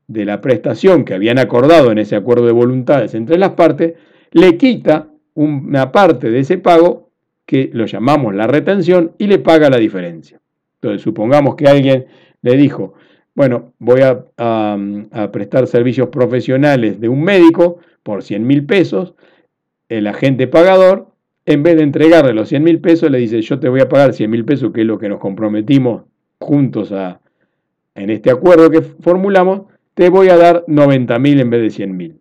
de 0.07 0.25
la 0.25 0.41
prestación 0.41 1.05
que 1.05 1.15
habían 1.15 1.39
acordado 1.39 1.91
en 1.91 1.99
ese 1.99 2.17
acuerdo 2.17 2.47
de 2.47 2.53
voluntades 2.53 3.15
entre 3.15 3.39
las 3.39 3.51
partes, 3.51 3.95
le 4.33 4.57
quita 4.57 5.09
una 5.35 5.93
parte 5.93 6.31
de 6.31 6.41
ese 6.41 6.59
pago, 6.59 7.11
que 7.47 7.71
lo 7.73 7.87
llamamos 7.87 8.35
la 8.35 8.47
retención, 8.47 9.13
y 9.19 9.27
le 9.27 9.39
paga 9.39 9.71
la 9.71 9.79
diferencia. 9.79 10.41
Entonces, 10.77 11.03
supongamos 11.03 11.57
que 11.57 11.67
alguien 11.67 12.07
le 12.43 12.57
dijo, 12.57 12.95
bueno, 13.35 13.73
voy 13.79 14.01
a, 14.03 14.25
prestar 15.33 15.67
servicios 15.67 16.09
profesionales 16.09 17.01
de 17.01 17.09
un 17.09 17.23
médico 17.23 17.79
por 18.03 18.23
100 18.23 18.47
mil 18.47 18.65
pesos, 18.65 19.15
el 19.89 20.07
agente 20.07 20.47
pagador, 20.47 21.09
en 21.47 21.63
vez 21.63 21.77
de 21.77 21.83
entregarle 21.83 22.33
los 22.33 22.49
100 22.49 22.63
mil 22.63 22.81
pesos, 22.81 23.11
le 23.11 23.19
dice, 23.19 23.41
yo 23.43 23.59
te 23.59 23.69
voy 23.69 23.81
a 23.81 23.89
pagar 23.89 24.15
100 24.15 24.31
mil 24.31 24.45
pesos, 24.45 24.73
que 24.73 24.83
es 24.83 24.87
lo 24.87 24.99
que 24.99 25.09
nos 25.09 25.19
comprometimos 25.19 26.05
juntos 26.39 26.93
a, 26.93 27.21
en 27.95 28.11
este 28.11 28.31
acuerdo 28.31 28.71
que 28.71 28.83
formulamos, 28.83 29.63
te 29.95 30.09
voy 30.09 30.29
a 30.29 30.37
dar 30.37 30.65
90.000 30.67 31.41
en 31.41 31.51
vez 31.51 31.77
de 31.77 31.85
100.000. 31.85 32.17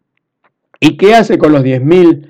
¿Y 0.79 0.97
qué 0.97 1.15
hace 1.15 1.37
con 1.37 1.51
los 1.51 1.63
10.000 1.63 2.27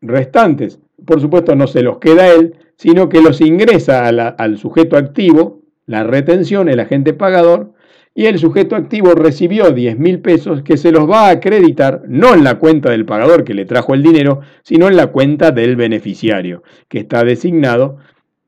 restantes? 0.00 0.80
Por 1.04 1.20
supuesto, 1.20 1.54
no 1.54 1.66
se 1.66 1.82
los 1.82 1.98
queda 1.98 2.28
él, 2.28 2.54
sino 2.76 3.08
que 3.08 3.20
los 3.20 3.40
ingresa 3.40 4.06
al 4.08 4.58
sujeto 4.58 4.96
activo, 4.96 5.62
la 5.86 6.04
retención, 6.04 6.68
el 6.68 6.80
agente 6.80 7.12
pagador, 7.12 7.72
y 8.14 8.26
el 8.26 8.38
sujeto 8.38 8.74
activo 8.74 9.14
recibió 9.14 9.74
10.000 9.74 10.22
pesos 10.22 10.62
que 10.62 10.76
se 10.76 10.90
los 10.90 11.08
va 11.08 11.28
a 11.28 11.30
acreditar 11.30 12.02
no 12.08 12.34
en 12.34 12.42
la 12.42 12.58
cuenta 12.58 12.90
del 12.90 13.04
pagador 13.04 13.44
que 13.44 13.54
le 13.54 13.64
trajo 13.64 13.94
el 13.94 14.02
dinero, 14.02 14.40
sino 14.62 14.88
en 14.88 14.96
la 14.96 15.08
cuenta 15.08 15.50
del 15.50 15.76
beneficiario, 15.76 16.62
que 16.88 16.98
está 17.00 17.22
designado 17.22 17.98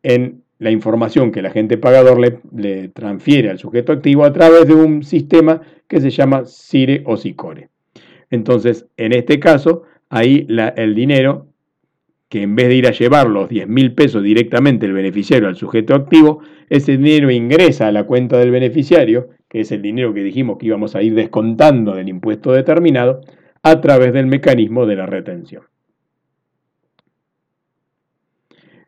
en 0.03 0.43
la 0.61 0.71
información 0.71 1.33
que 1.33 1.41
el 1.41 1.47
agente 1.47 1.79
pagador 1.79 2.21
le, 2.21 2.89
transfiere 2.89 3.51
al 3.51 3.59
sujeto 3.59 3.93
activo 3.93 4.25
a 4.25 4.33
través 4.33 4.69
de 4.69 4.75
un 4.75 5.03
sistema 5.03 5.63
que 5.89 6.01
se 6.01 6.11
llama 6.11 6.45
CIRE 6.45 7.03
o 7.07 7.17
SICORE. 7.17 7.71
Entonces, 8.31 8.87
en 8.99 9.13
este 9.13 9.41
caso, 9.41 9.85
ahí 10.11 10.47
el 10.77 10.95
dinero, 10.95 11.47
que 12.29 12.43
en 12.43 12.55
vez 12.57 12.69
de 12.69 12.75
ir 12.75 12.87
a 12.87 12.93
llevar 12.93 13.29
los 13.29 13.49
10 13.49 13.69
mil 13.69 13.95
pesos 13.95 14.23
directamente 14.23 14.85
el 14.85 14.93
beneficiario 14.93 15.49
al 15.49 15.57
sujeto 15.57 15.95
activo, 15.95 16.41
ese 16.69 16.99
dinero 16.99 17.31
ingresa 17.31 17.89
a 17.89 17.93
la 17.93 18.05
cuenta 18.05 18.37
del 18.37 18.51
beneficiario, 18.51 19.31
que 19.49 19.61
es 19.61 19.73
el 19.73 19.81
dinero 19.81 20.13
que 20.13 20.23
dijimos 20.23 20.59
que 20.59 20.67
íbamos 20.67 20.95
a 20.95 21.03
ir 21.03 21.15
descontando 21.15 21.95
del 21.95 22.11
impuesto 22.11 22.53
determinado, 22.53 23.23
a 23.63 23.81
través 23.81 24.13
del 24.13 24.27
mecanismo 24.27 24.85
de 24.85 24.97
la 24.97 25.07
retención. 25.07 25.63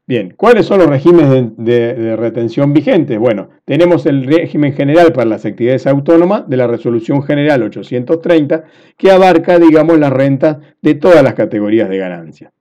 Bien, 0.04 0.34
¿cuáles 0.36 0.66
son 0.66 0.80
los 0.80 0.88
regímenes 0.88 1.52
de, 1.56 2.16
retención 2.16 2.72
vigentes? 2.72 3.16
Bueno, 3.20 3.50
tenemos 3.64 4.04
el 4.04 4.24
régimen 4.24 4.72
general 4.72 5.12
para 5.12 5.28
las 5.28 5.46
actividades 5.46 5.86
autónomas 5.86 6.48
de 6.48 6.56
la 6.56 6.66
Resolución 6.66 7.22
General 7.22 7.62
830, 7.62 8.64
que 8.96 9.12
abarca, 9.12 9.60
digamos, 9.60 9.98
las 10.00 10.12
rentas 10.12 10.58
de 10.82 10.94
todas 10.94 11.22
las 11.22 11.34
categorías 11.34 11.88
de 11.88 11.98
ganancia. 11.98 12.52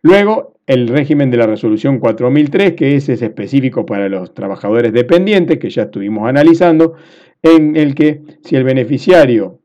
Luego, 0.00 0.54
el 0.66 0.88
régimen 0.88 1.30
de 1.30 1.36
la 1.36 1.46
Resolución 1.46 1.98
4003, 1.98 2.72
que 2.72 2.96
ese 2.96 3.12
es 3.12 3.20
específico 3.20 3.84
para 3.84 4.08
los 4.08 4.32
trabajadores 4.32 4.94
dependientes, 4.94 5.58
que 5.58 5.68
ya 5.68 5.82
estuvimos 5.82 6.26
analizando, 6.26 6.94
en 7.42 7.76
el 7.76 7.94
que 7.94 8.22
si 8.42 8.56
el 8.56 8.64
beneficiario 8.64 9.59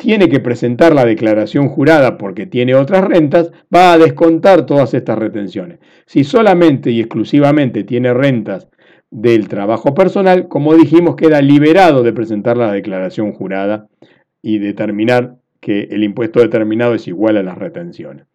tiene 0.00 0.30
que 0.30 0.40
presentar 0.40 0.94
la 0.94 1.04
declaración 1.04 1.68
jurada 1.68 2.16
porque 2.16 2.46
tiene 2.46 2.74
otras 2.74 3.04
rentas, 3.04 3.52
va 3.72 3.92
a 3.92 3.98
descontar 3.98 4.64
todas 4.64 4.94
estas 4.94 5.18
retenciones. 5.18 5.78
Si 6.06 6.24
solamente 6.24 6.90
y 6.90 7.00
exclusivamente 7.00 7.84
tiene 7.84 8.14
rentas 8.14 8.66
del 9.10 9.46
trabajo 9.48 9.92
personal, 9.92 10.48
como 10.48 10.74
dijimos, 10.74 11.16
queda 11.16 11.42
liberado 11.42 12.02
de 12.02 12.14
presentar 12.14 12.56
la 12.56 12.72
declaración 12.72 13.32
jurada 13.32 13.88
y 14.40 14.58
determinar 14.58 15.36
que 15.60 15.82
el 15.90 16.02
impuesto 16.02 16.40
determinado 16.40 16.94
es 16.94 17.06
igual 17.06 17.36
a 17.36 17.42
las 17.42 17.58
retenciones. 17.58 18.26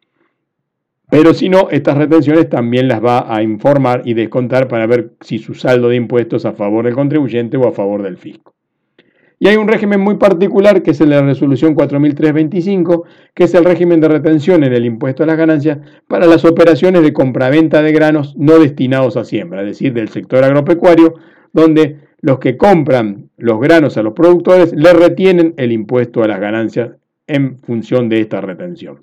Pero 1.10 1.34
si 1.34 1.50
no, 1.50 1.70
estas 1.72 1.98
retenciones 1.98 2.48
también 2.48 2.88
las 2.88 3.04
va 3.04 3.36
a 3.36 3.42
informar 3.42 4.04
y 4.06 4.14
descontar 4.14 4.68
para 4.68 4.86
ver 4.86 5.14
si 5.22 5.40
su 5.40 5.56
saldo 5.56 5.90
de 5.90 5.96
impuestos 5.96 6.44
es 6.44 6.46
a 6.46 6.54
favor 6.54 6.86
del 6.86 6.94
contribuyente 6.94 7.58
o 7.58 7.68
a 7.68 7.72
favor 7.72 8.04
del 8.04 8.18
fisco. 8.18 8.55
Y 9.40 9.48
hay 9.48 9.58
un 9.58 9.68
régimen 9.68 10.00
muy 10.00 10.16
particular 10.16 10.82
que 10.82 10.92
es 10.92 11.02
el 11.02 11.10
la 11.10 11.22
resolución 11.22 11.76
4325, 11.76 13.06
que 13.34 13.44
es 13.44 13.54
el 13.54 13.66
régimen 13.66 14.00
de 14.00 14.08
retención 14.08 14.64
en 14.64 14.74
el 14.74 14.86
impuesto 14.86 15.24
a 15.24 15.26
las 15.26 15.38
ganancias 15.38 15.80
para 16.08 16.26
las 16.26 16.46
operaciones 16.46 17.04
de 17.04 17.14
compraventa 17.14 17.82
de 17.82 17.92
granos 17.92 18.36
no 18.38 18.60
destinados 18.60 19.18
a 19.18 19.26
siembra, 19.26 19.62
es 19.62 19.68
decir, 19.68 19.94
del 19.94 20.10
sector 20.10 20.44
agropecuario, 20.44 21.16
donde 21.54 22.00
los 22.22 22.40
que 22.40 22.58
compran 22.58 23.30
los 23.38 23.60
granos 23.60 23.98
a 23.98 24.04
los 24.04 24.14
productores 24.14 24.74
le 24.74 24.94
retienen 24.94 25.54
el 25.58 25.72
impuesto 25.72 26.24
a 26.24 26.28
las 26.28 26.40
ganancias 26.40 26.92
en 27.28 27.58
función 27.60 28.10
de 28.10 28.22
esta 28.22 28.42
retención. 28.42 29.00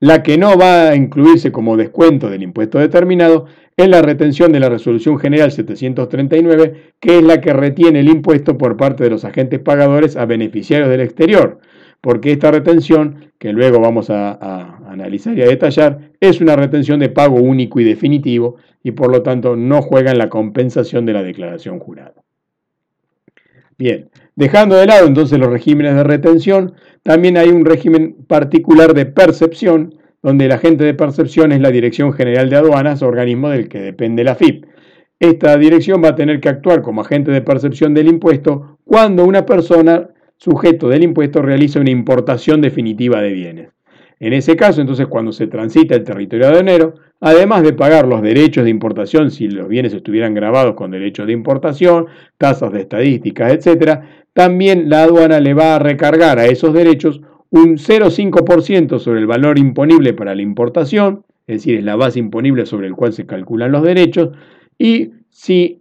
La 0.00 0.22
que 0.22 0.38
no 0.38 0.56
va 0.56 0.88
a 0.88 0.96
incluirse 0.96 1.52
como 1.52 1.76
descuento 1.76 2.30
del 2.30 2.42
impuesto 2.42 2.78
determinado 2.78 3.44
es 3.76 3.86
la 3.86 4.00
retención 4.00 4.50
de 4.50 4.58
la 4.58 4.70
Resolución 4.70 5.18
General 5.18 5.52
739, 5.52 6.94
que 6.98 7.18
es 7.18 7.22
la 7.22 7.42
que 7.42 7.52
retiene 7.52 8.00
el 8.00 8.08
impuesto 8.08 8.56
por 8.56 8.78
parte 8.78 9.04
de 9.04 9.10
los 9.10 9.26
agentes 9.26 9.60
pagadores 9.60 10.16
a 10.16 10.24
beneficiarios 10.24 10.88
del 10.88 11.02
exterior, 11.02 11.60
porque 12.00 12.32
esta 12.32 12.50
retención, 12.50 13.30
que 13.38 13.52
luego 13.52 13.78
vamos 13.78 14.08
a, 14.08 14.78
analizar 14.88 15.36
y 15.36 15.42
a 15.42 15.46
detallar, 15.46 16.12
es 16.18 16.40
una 16.40 16.56
retención 16.56 16.98
de 16.98 17.10
pago 17.10 17.36
único 17.36 17.78
y 17.78 17.84
definitivo 17.84 18.56
y 18.82 18.92
por 18.92 19.10
lo 19.12 19.22
tanto 19.22 19.54
no 19.54 19.82
juega 19.82 20.12
en 20.12 20.18
la 20.18 20.30
compensación 20.30 21.04
de 21.04 21.12
la 21.12 21.22
declaración 21.22 21.78
jurada. 21.78 22.14
Bien, 23.76 24.08
dejando 24.40 24.76
de 24.76 24.86
lado 24.86 25.06
entonces 25.06 25.38
los 25.38 25.50
regímenes 25.50 25.94
de 25.94 26.02
retención, 26.02 26.72
también 27.02 27.36
hay 27.36 27.50
un 27.50 27.66
régimen 27.66 28.16
particular 28.26 28.94
de 28.94 29.04
percepción, 29.04 29.96
donde 30.22 30.46
el 30.46 30.52
agente 30.52 30.82
de 30.82 30.94
percepción 30.94 31.52
es 31.52 31.60
la 31.60 31.70
Dirección 31.70 32.14
General 32.14 32.48
de 32.48 32.56
Aduanas, 32.56 33.02
organismo 33.02 33.50
del 33.50 33.68
que 33.68 33.80
depende 33.80 34.24
la 34.24 34.34
FIP. 34.34 34.64
Esta 35.18 35.58
dirección 35.58 36.02
va 36.02 36.08
a 36.08 36.14
tener 36.14 36.40
que 36.40 36.48
actuar 36.48 36.80
como 36.80 37.02
agente 37.02 37.30
de 37.30 37.42
percepción 37.42 37.92
del 37.92 38.08
impuesto 38.08 38.78
cuando 38.84 39.26
una 39.26 39.44
persona, 39.44 40.08
sujeto 40.38 40.88
del 40.88 41.02
impuesto, 41.02 41.42
realiza 41.42 41.78
una 41.78 41.90
importación 41.90 42.62
definitiva 42.62 43.20
de 43.20 43.32
bienes. 43.32 43.68
En 44.20 44.34
ese 44.34 44.54
caso, 44.54 44.82
entonces, 44.82 45.06
cuando 45.06 45.32
se 45.32 45.46
transita 45.46 45.94
el 45.94 46.04
territorio 46.04 46.48
aduanero, 46.48 46.94
además 47.20 47.62
de 47.62 47.72
pagar 47.72 48.06
los 48.06 48.20
derechos 48.20 48.64
de 48.64 48.70
importación 48.70 49.30
si 49.30 49.48
los 49.48 49.66
bienes 49.66 49.94
estuvieran 49.94 50.34
grabados 50.34 50.74
con 50.74 50.90
derechos 50.90 51.26
de 51.26 51.32
importación, 51.32 52.06
tasas 52.36 52.70
de 52.70 52.82
estadísticas, 52.82 53.52
etc., 53.52 54.00
también 54.34 54.90
la 54.90 55.04
aduana 55.04 55.40
le 55.40 55.54
va 55.54 55.76
a 55.76 55.78
recargar 55.78 56.38
a 56.38 56.44
esos 56.46 56.74
derechos 56.74 57.22
un 57.48 57.78
0,5% 57.78 58.98
sobre 58.98 59.20
el 59.20 59.26
valor 59.26 59.58
imponible 59.58 60.12
para 60.12 60.34
la 60.34 60.42
importación, 60.42 61.24
es 61.46 61.56
decir, 61.56 61.78
es 61.78 61.84
la 61.84 61.96
base 61.96 62.18
imponible 62.18 62.66
sobre 62.66 62.88
el 62.88 62.94
cual 62.94 63.14
se 63.14 63.24
calculan 63.24 63.72
los 63.72 63.82
derechos, 63.82 64.36
y 64.78 65.12
si, 65.30 65.80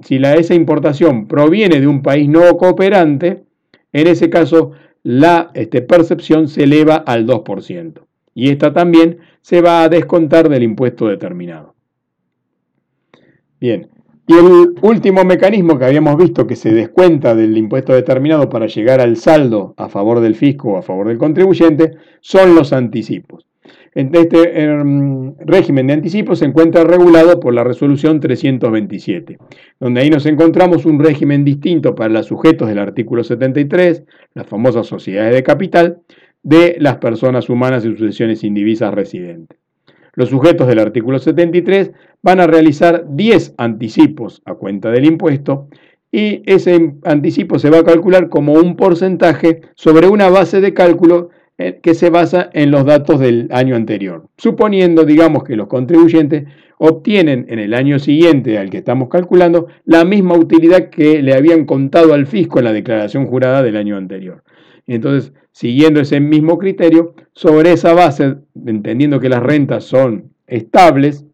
si 0.00 0.18
la, 0.18 0.34
esa 0.34 0.54
importación 0.54 1.28
proviene 1.28 1.80
de 1.80 1.86
un 1.86 2.02
país 2.02 2.30
no 2.30 2.56
cooperante, 2.56 3.44
en 3.92 4.06
ese 4.06 4.30
caso 4.30 4.72
la 5.02 5.50
este, 5.54 5.82
percepción 5.82 6.48
se 6.48 6.64
eleva 6.64 6.96
al 6.96 7.26
2%. 7.26 8.06
Y 8.34 8.50
esta 8.50 8.72
también 8.72 9.18
se 9.40 9.60
va 9.60 9.82
a 9.82 9.88
descontar 9.88 10.48
del 10.48 10.62
impuesto 10.62 11.08
determinado. 11.08 11.74
Bien, 13.60 13.88
y 14.26 14.34
el 14.34 14.74
último 14.82 15.24
mecanismo 15.24 15.78
que 15.78 15.84
habíamos 15.84 16.16
visto 16.16 16.46
que 16.46 16.56
se 16.56 16.72
descuenta 16.72 17.34
del 17.34 17.56
impuesto 17.56 17.92
determinado 17.92 18.48
para 18.48 18.66
llegar 18.66 19.00
al 19.00 19.16
saldo 19.16 19.74
a 19.76 19.88
favor 19.88 20.20
del 20.20 20.36
fisco 20.36 20.72
o 20.72 20.76
a 20.78 20.82
favor 20.82 21.08
del 21.08 21.18
contribuyente 21.18 21.96
son 22.20 22.54
los 22.54 22.72
anticipos. 22.72 23.46
Este 23.94 24.62
em, 24.62 25.34
régimen 25.40 25.86
de 25.86 25.92
anticipos 25.92 26.38
se 26.38 26.46
encuentra 26.46 26.82
regulado 26.82 27.38
por 27.40 27.52
la 27.52 27.62
resolución 27.62 28.20
327, 28.20 29.38
donde 29.78 30.00
ahí 30.00 30.08
nos 30.08 30.24
encontramos 30.24 30.86
un 30.86 30.98
régimen 30.98 31.44
distinto 31.44 31.94
para 31.94 32.08
los 32.08 32.26
sujetos 32.26 32.68
del 32.68 32.78
artículo 32.78 33.22
73, 33.22 34.04
las 34.32 34.46
famosas 34.46 34.86
sociedades 34.86 35.34
de 35.34 35.42
capital, 35.42 35.98
de 36.42 36.76
las 36.78 36.96
personas 36.96 37.50
humanas 37.50 37.84
y 37.84 37.94
sucesiones 37.94 38.44
indivisas 38.44 38.94
residentes. 38.94 39.58
Los 40.14 40.30
sujetos 40.30 40.68
del 40.68 40.78
artículo 40.78 41.18
73 41.18 41.92
van 42.22 42.40
a 42.40 42.46
realizar 42.46 43.04
10 43.08 43.54
anticipos 43.58 44.40
a 44.46 44.54
cuenta 44.54 44.90
del 44.90 45.04
impuesto 45.04 45.68
y 46.10 46.42
ese 46.46 46.94
anticipo 47.04 47.58
se 47.58 47.70
va 47.70 47.78
a 47.78 47.84
calcular 47.84 48.28
como 48.28 48.54
un 48.54 48.76
porcentaje 48.76 49.62
sobre 49.74 50.08
una 50.08 50.28
base 50.28 50.60
de 50.60 50.74
cálculo 50.74 51.30
que 51.56 51.94
se 51.94 52.10
basa 52.10 52.50
en 52.52 52.70
los 52.70 52.84
datos 52.84 53.20
del 53.20 53.48
año 53.52 53.76
anterior, 53.76 54.28
suponiendo, 54.36 55.04
digamos, 55.04 55.44
que 55.44 55.56
los 55.56 55.68
contribuyentes 55.68 56.44
obtienen 56.78 57.46
en 57.48 57.60
el 57.60 57.74
año 57.74 57.98
siguiente 57.98 58.58
al 58.58 58.70
que 58.70 58.78
estamos 58.78 59.08
calculando 59.08 59.68
la 59.84 60.04
misma 60.04 60.34
utilidad 60.34 60.90
que 60.90 61.22
le 61.22 61.34
habían 61.34 61.64
contado 61.64 62.14
al 62.14 62.26
fisco 62.26 62.58
en 62.58 62.64
la 62.64 62.72
declaración 62.72 63.26
jurada 63.26 63.62
del 63.62 63.76
año 63.76 63.96
anterior. 63.96 64.42
Entonces, 64.86 65.32
siguiendo 65.52 66.00
ese 66.00 66.18
mismo 66.18 66.58
criterio, 66.58 67.14
sobre 67.34 67.72
esa 67.72 67.92
base, 67.92 68.36
entendiendo 68.66 69.20
que 69.20 69.28
las 69.28 69.42
rentas 69.42 69.84
son 69.84 70.32
estables, 70.46 71.24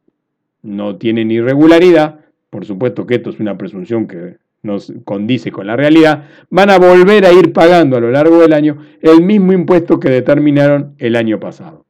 no 0.62 0.96
tienen 0.96 1.30
irregularidad, 1.30 2.20
por 2.50 2.66
supuesto 2.66 3.06
que 3.06 3.14
esto 3.14 3.30
es 3.30 3.40
una 3.40 3.56
presunción 3.56 4.06
que 4.06 4.36
nos 4.62 4.92
condice 5.04 5.52
con 5.52 5.66
la 5.66 5.76
realidad, 5.76 6.24
van 6.50 6.70
a 6.70 6.78
volver 6.78 7.24
a 7.24 7.32
ir 7.32 7.52
pagando 7.52 7.96
a 7.96 8.00
lo 8.00 8.10
largo 8.10 8.40
del 8.40 8.52
año 8.52 8.78
el 9.00 9.22
mismo 9.22 9.52
impuesto 9.52 10.00
que 10.00 10.10
determinaron 10.10 10.94
el 10.98 11.16
año 11.16 11.38
pasado. 11.38 11.86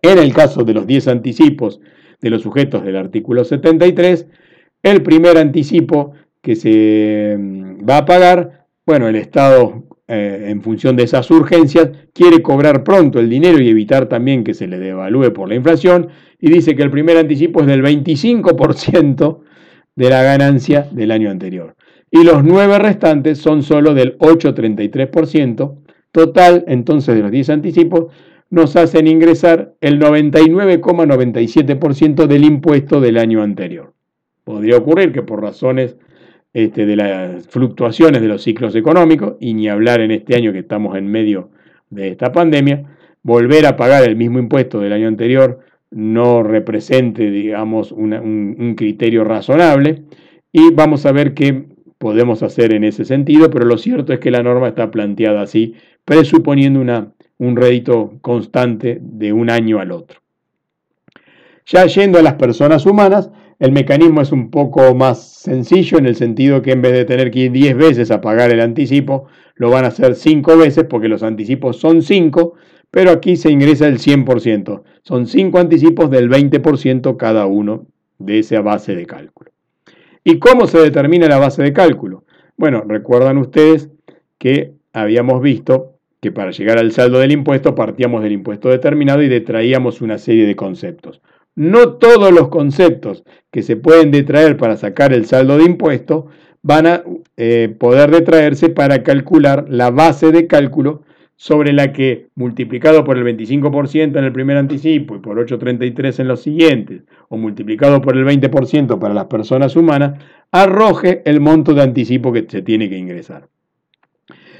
En 0.00 0.18
el 0.18 0.32
caso 0.32 0.64
de 0.64 0.74
los 0.74 0.86
10 0.86 1.08
anticipos 1.08 1.80
de 2.20 2.30
los 2.30 2.42
sujetos 2.42 2.84
del 2.84 2.96
artículo 2.96 3.44
73, 3.44 4.26
el 4.82 5.02
primer 5.02 5.38
anticipo 5.38 6.12
que 6.40 6.56
se 6.56 7.36
mm, 7.38 7.88
va 7.88 7.98
a 7.98 8.04
pagar, 8.04 8.66
bueno, 8.84 9.08
el 9.08 9.16
Estado 9.16 9.84
eh, 10.08 10.46
en 10.48 10.60
función 10.62 10.96
de 10.96 11.04
esas 11.04 11.30
urgencias 11.30 11.90
quiere 12.12 12.42
cobrar 12.42 12.82
pronto 12.82 13.20
el 13.20 13.30
dinero 13.30 13.60
y 13.60 13.68
evitar 13.68 14.06
también 14.06 14.42
que 14.44 14.54
se 14.54 14.66
le 14.66 14.78
devalúe 14.78 15.32
por 15.32 15.48
la 15.48 15.54
inflación 15.54 16.08
y 16.40 16.50
dice 16.50 16.74
que 16.74 16.82
el 16.82 16.90
primer 16.90 17.16
anticipo 17.16 17.60
es 17.60 17.66
del 17.66 17.82
25% 17.82 19.40
de 19.94 20.10
la 20.10 20.22
ganancia 20.22 20.88
del 20.90 21.10
año 21.10 21.30
anterior. 21.30 21.76
Y 22.10 22.24
los 22.24 22.44
nueve 22.44 22.78
restantes 22.78 23.38
son 23.38 23.62
solo 23.62 23.94
del 23.94 24.18
8,33%. 24.18 25.78
Total, 26.12 26.64
entonces, 26.68 27.14
de 27.14 27.22
los 27.22 27.30
10 27.30 27.50
anticipos, 27.50 28.12
nos 28.50 28.76
hacen 28.76 29.06
ingresar 29.06 29.74
el 29.80 29.98
99,97% 29.98 32.26
del 32.26 32.44
impuesto 32.44 33.00
del 33.00 33.16
año 33.16 33.42
anterior. 33.42 33.94
Podría 34.44 34.76
ocurrir 34.76 35.12
que 35.12 35.22
por 35.22 35.40
razones 35.40 35.96
este, 36.52 36.84
de 36.84 36.96
las 36.96 37.48
fluctuaciones 37.48 38.20
de 38.20 38.28
los 38.28 38.42
ciclos 38.42 38.74
económicos, 38.74 39.36
y 39.40 39.54
ni 39.54 39.70
hablar 39.70 40.02
en 40.02 40.10
este 40.10 40.36
año 40.36 40.52
que 40.52 40.58
estamos 40.58 40.98
en 40.98 41.06
medio 41.06 41.48
de 41.88 42.08
esta 42.08 42.30
pandemia, 42.30 42.84
volver 43.22 43.64
a 43.64 43.78
pagar 43.78 44.04
el 44.04 44.16
mismo 44.16 44.38
impuesto 44.38 44.80
del 44.80 44.92
año 44.92 45.08
anterior 45.08 45.60
no 45.92 46.42
represente, 46.42 47.30
digamos, 47.30 47.92
un, 47.92 48.74
criterio 48.76 49.24
razonable 49.24 50.04
y 50.52 50.70
vamos 50.72 51.06
a 51.06 51.12
ver 51.12 51.34
qué 51.34 51.66
podemos 51.98 52.42
hacer 52.42 52.74
en 52.74 52.84
ese 52.84 53.04
sentido, 53.04 53.50
pero 53.50 53.64
lo 53.64 53.78
cierto 53.78 54.12
es 54.12 54.18
que 54.18 54.30
la 54.30 54.42
norma 54.42 54.68
está 54.68 54.90
planteada 54.90 55.42
así, 55.42 55.74
presuponiendo 56.04 56.80
una, 56.80 57.12
un 57.38 57.56
rédito 57.56 58.18
constante 58.22 58.98
de 59.00 59.32
un 59.32 59.50
año 59.50 59.78
al 59.78 59.92
otro. 59.92 60.20
Ya 61.66 61.86
yendo 61.86 62.18
a 62.18 62.22
las 62.22 62.34
personas 62.34 62.86
humanas, 62.86 63.30
el 63.60 63.70
mecanismo 63.70 64.20
es 64.20 64.32
un 64.32 64.50
poco 64.50 64.92
más 64.94 65.22
sencillo 65.22 65.98
en 65.98 66.06
el 66.06 66.16
sentido 66.16 66.62
que 66.62 66.72
en 66.72 66.82
vez 66.82 66.92
de 66.92 67.04
tener 67.04 67.30
que 67.30 67.40
ir 67.40 67.52
10 67.52 67.76
veces 67.76 68.10
a 68.10 68.20
pagar 68.20 68.50
el 68.50 68.60
anticipo, 68.60 69.26
lo 69.54 69.70
van 69.70 69.84
a 69.84 69.88
hacer 69.88 70.16
5 70.16 70.56
veces 70.56 70.84
porque 70.90 71.06
los 71.06 71.22
anticipos 71.22 71.76
son 71.76 72.02
5, 72.02 72.54
pero 72.92 73.10
aquí 73.10 73.36
se 73.36 73.50
ingresa 73.50 73.88
el 73.88 73.98
100%. 73.98 74.82
Son 75.02 75.26
5 75.26 75.58
anticipos 75.58 76.10
del 76.10 76.30
20% 76.30 77.16
cada 77.16 77.46
uno 77.46 77.86
de 78.18 78.38
esa 78.38 78.60
base 78.60 78.94
de 78.94 79.06
cálculo. 79.06 79.50
¿Y 80.22 80.38
cómo 80.38 80.66
se 80.66 80.78
determina 80.78 81.26
la 81.26 81.38
base 81.38 81.62
de 81.62 81.72
cálculo? 81.72 82.24
Bueno, 82.56 82.84
recuerdan 82.86 83.38
ustedes 83.38 83.88
que 84.38 84.74
habíamos 84.92 85.42
visto 85.42 85.96
que 86.20 86.32
para 86.32 86.50
llegar 86.50 86.78
al 86.78 86.92
saldo 86.92 87.18
del 87.18 87.32
impuesto 87.32 87.74
partíamos 87.74 88.22
del 88.22 88.32
impuesto 88.32 88.68
determinado 88.68 89.22
y 89.22 89.28
detraíamos 89.28 90.02
una 90.02 90.18
serie 90.18 90.46
de 90.46 90.54
conceptos. 90.54 91.22
No 91.54 91.94
todos 91.94 92.30
los 92.30 92.48
conceptos 92.48 93.24
que 93.50 93.62
se 93.62 93.76
pueden 93.76 94.10
detraer 94.10 94.58
para 94.58 94.76
sacar 94.76 95.14
el 95.14 95.24
saldo 95.24 95.56
de 95.56 95.64
impuesto 95.64 96.26
van 96.60 96.86
a 96.86 97.02
eh, 97.38 97.74
poder 97.78 98.10
detraerse 98.10 98.68
para 98.68 99.02
calcular 99.02 99.64
la 99.70 99.90
base 99.90 100.30
de 100.30 100.46
cálculo 100.46 101.04
sobre 101.42 101.72
la 101.72 101.92
que, 101.92 102.28
multiplicado 102.36 103.02
por 103.02 103.18
el 103.18 103.24
25% 103.24 104.16
en 104.16 104.24
el 104.24 104.32
primer 104.32 104.56
anticipo 104.56 105.16
y 105.16 105.18
por 105.18 105.44
8,33 105.44 106.20
en 106.20 106.28
los 106.28 106.40
siguientes, 106.40 107.02
o 107.28 107.36
multiplicado 107.36 108.00
por 108.00 108.16
el 108.16 108.24
20% 108.24 109.00
para 109.00 109.12
las 109.12 109.24
personas 109.24 109.74
humanas, 109.74 110.22
arroje 110.52 111.20
el 111.24 111.40
monto 111.40 111.74
de 111.74 111.82
anticipo 111.82 112.32
que 112.32 112.46
se 112.48 112.62
tiene 112.62 112.88
que 112.88 112.96
ingresar. 112.96 113.48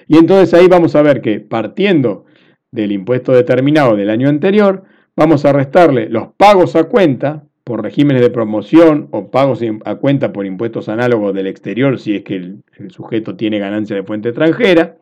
Y 0.09 0.17
entonces 0.17 0.53
ahí 0.55 0.67
vamos 0.67 0.97
a 0.97 1.03
ver 1.03 1.21
que 1.21 1.39
partiendo 1.39 2.25
del 2.73 2.91
impuesto 2.91 3.31
determinado 3.31 3.95
del 3.95 4.11
año 4.11 4.29
anterior, 4.29 4.83
vamos 5.15 5.45
a 5.45 5.53
restarle 5.53 6.09
los 6.09 6.31
pagos 6.37 6.75
a 6.75 6.89
cuenta 6.89 7.45
por 7.63 7.81
regímenes 7.81 8.23
de 8.23 8.31
promoción 8.31 9.07
o 9.13 9.31
pagos 9.31 9.61
a 9.85 9.95
cuenta 9.95 10.33
por 10.33 10.47
impuestos 10.47 10.89
análogos 10.89 11.33
del 11.33 11.47
exterior 11.47 12.01
si 12.01 12.17
es 12.17 12.25
que 12.25 12.35
el, 12.35 12.65
sujeto 12.89 13.37
tiene 13.37 13.61
ganancia 13.61 13.95
de 13.95 14.03
fuente 14.03 14.31
extranjera. 14.31 14.97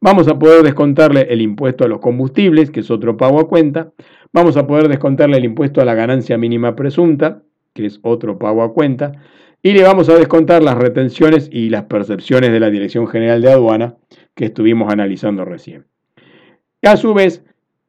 Vamos 0.00 0.28
a 0.28 0.38
poder 0.38 0.62
descontarle 0.62 1.26
el 1.30 1.40
impuesto 1.40 1.84
a 1.84 1.88
los 1.88 2.00
combustibles, 2.00 2.70
que 2.70 2.80
es 2.80 2.90
otro 2.90 3.16
pago 3.16 3.40
a 3.40 3.48
cuenta. 3.48 3.92
Vamos 4.32 4.56
a 4.56 4.66
poder 4.66 4.88
descontarle 4.88 5.38
el 5.38 5.44
impuesto 5.44 5.80
a 5.80 5.84
la 5.84 5.94
ganancia 5.94 6.38
mínima 6.38 6.76
presunta, 6.76 7.42
que 7.74 7.86
es 7.86 7.98
otro 8.02 8.38
pago 8.38 8.62
a 8.62 8.72
cuenta. 8.72 9.12
Y 9.60 9.72
le 9.72 9.82
vamos 9.82 10.08
a 10.08 10.14
descontar 10.14 10.62
las 10.62 10.76
retenciones 10.78 11.48
y 11.52 11.68
las 11.70 11.84
percepciones 11.84 12.52
de 12.52 12.60
la 12.60 12.70
Dirección 12.70 13.08
General 13.08 13.42
de 13.42 13.50
Aduana 13.50 13.96
que 14.34 14.46
estuvimos 14.46 14.92
analizando 14.92 15.44
recién. 15.44 15.86
A 16.82 16.96
su 16.96 17.12
vez, 17.12 17.42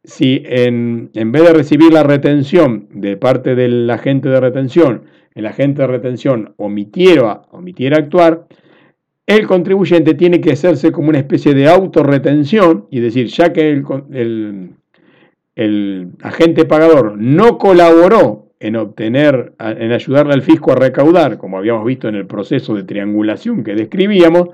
si 0.04 0.42
en, 0.46 1.12
vez 1.14 1.44
de 1.44 1.54
recibir 1.54 1.94
la 1.94 2.02
retención 2.02 2.88
de 2.92 3.18
parte 3.18 3.54
del 3.54 3.88
agente 3.92 4.30
de 4.30 4.40
retención, 4.40 5.04
el 5.36 5.46
agente 5.46 5.84
de 5.84 5.88
retención 5.88 6.54
omitiera, 6.58 7.44
omitiera 7.52 7.98
actuar, 7.98 8.48
el 9.30 9.46
contribuyente 9.46 10.16
tiene 10.16 10.42
que 10.42 10.54
hacerse 10.54 10.92
como 10.92 11.10
una 11.10 11.20
especie 11.20 11.54
de 11.54 11.70
autorretención 11.70 12.88
y 12.90 13.00
decir, 13.00 13.28
ya 13.28 13.54
que 13.54 13.70
el, 13.70 14.74
el 15.56 16.08
agente 16.24 16.66
pagador 16.66 17.16
no 17.16 17.60
colaboró 17.60 18.48
en 18.60 18.76
obtener, 18.76 19.54
en 19.60 19.92
ayudarle 19.92 20.34
al 20.34 20.42
fisco 20.42 20.72
a 20.72 20.78
recaudar, 20.78 21.38
como 21.38 21.60
habíamos 21.60 21.86
visto 21.86 22.08
en 22.08 22.16
el 22.16 22.26
proceso 22.26 22.74
de 22.74 22.86
triangulación 22.86 23.64
que 23.64 23.76
describíamos, 23.76 24.50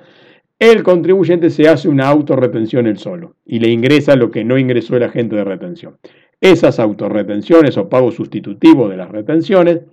el 0.59 0.83
contribuyente 0.83 1.51
se 1.51 1.69
hace 1.69 1.87
una 1.87 2.09
autorretención 2.09 2.85
él 2.85 2.97
solo 2.97 3.37
y 3.45 3.59
le 3.59 3.69
ingresa 3.69 4.17
lo 4.17 4.29
que 4.29 4.43
no 4.43 4.57
ingresó 4.57 4.97
el 4.97 5.03
agente 5.03 5.37
de 5.37 5.45
retención. 5.45 5.99
Esas 6.41 6.81
autorretenciones 6.81 7.77
o 7.77 7.87
pago 7.87 8.11
sustitutivo 8.11 8.89
de 8.89 8.97
las 8.97 9.09
retenciones, 9.09 9.83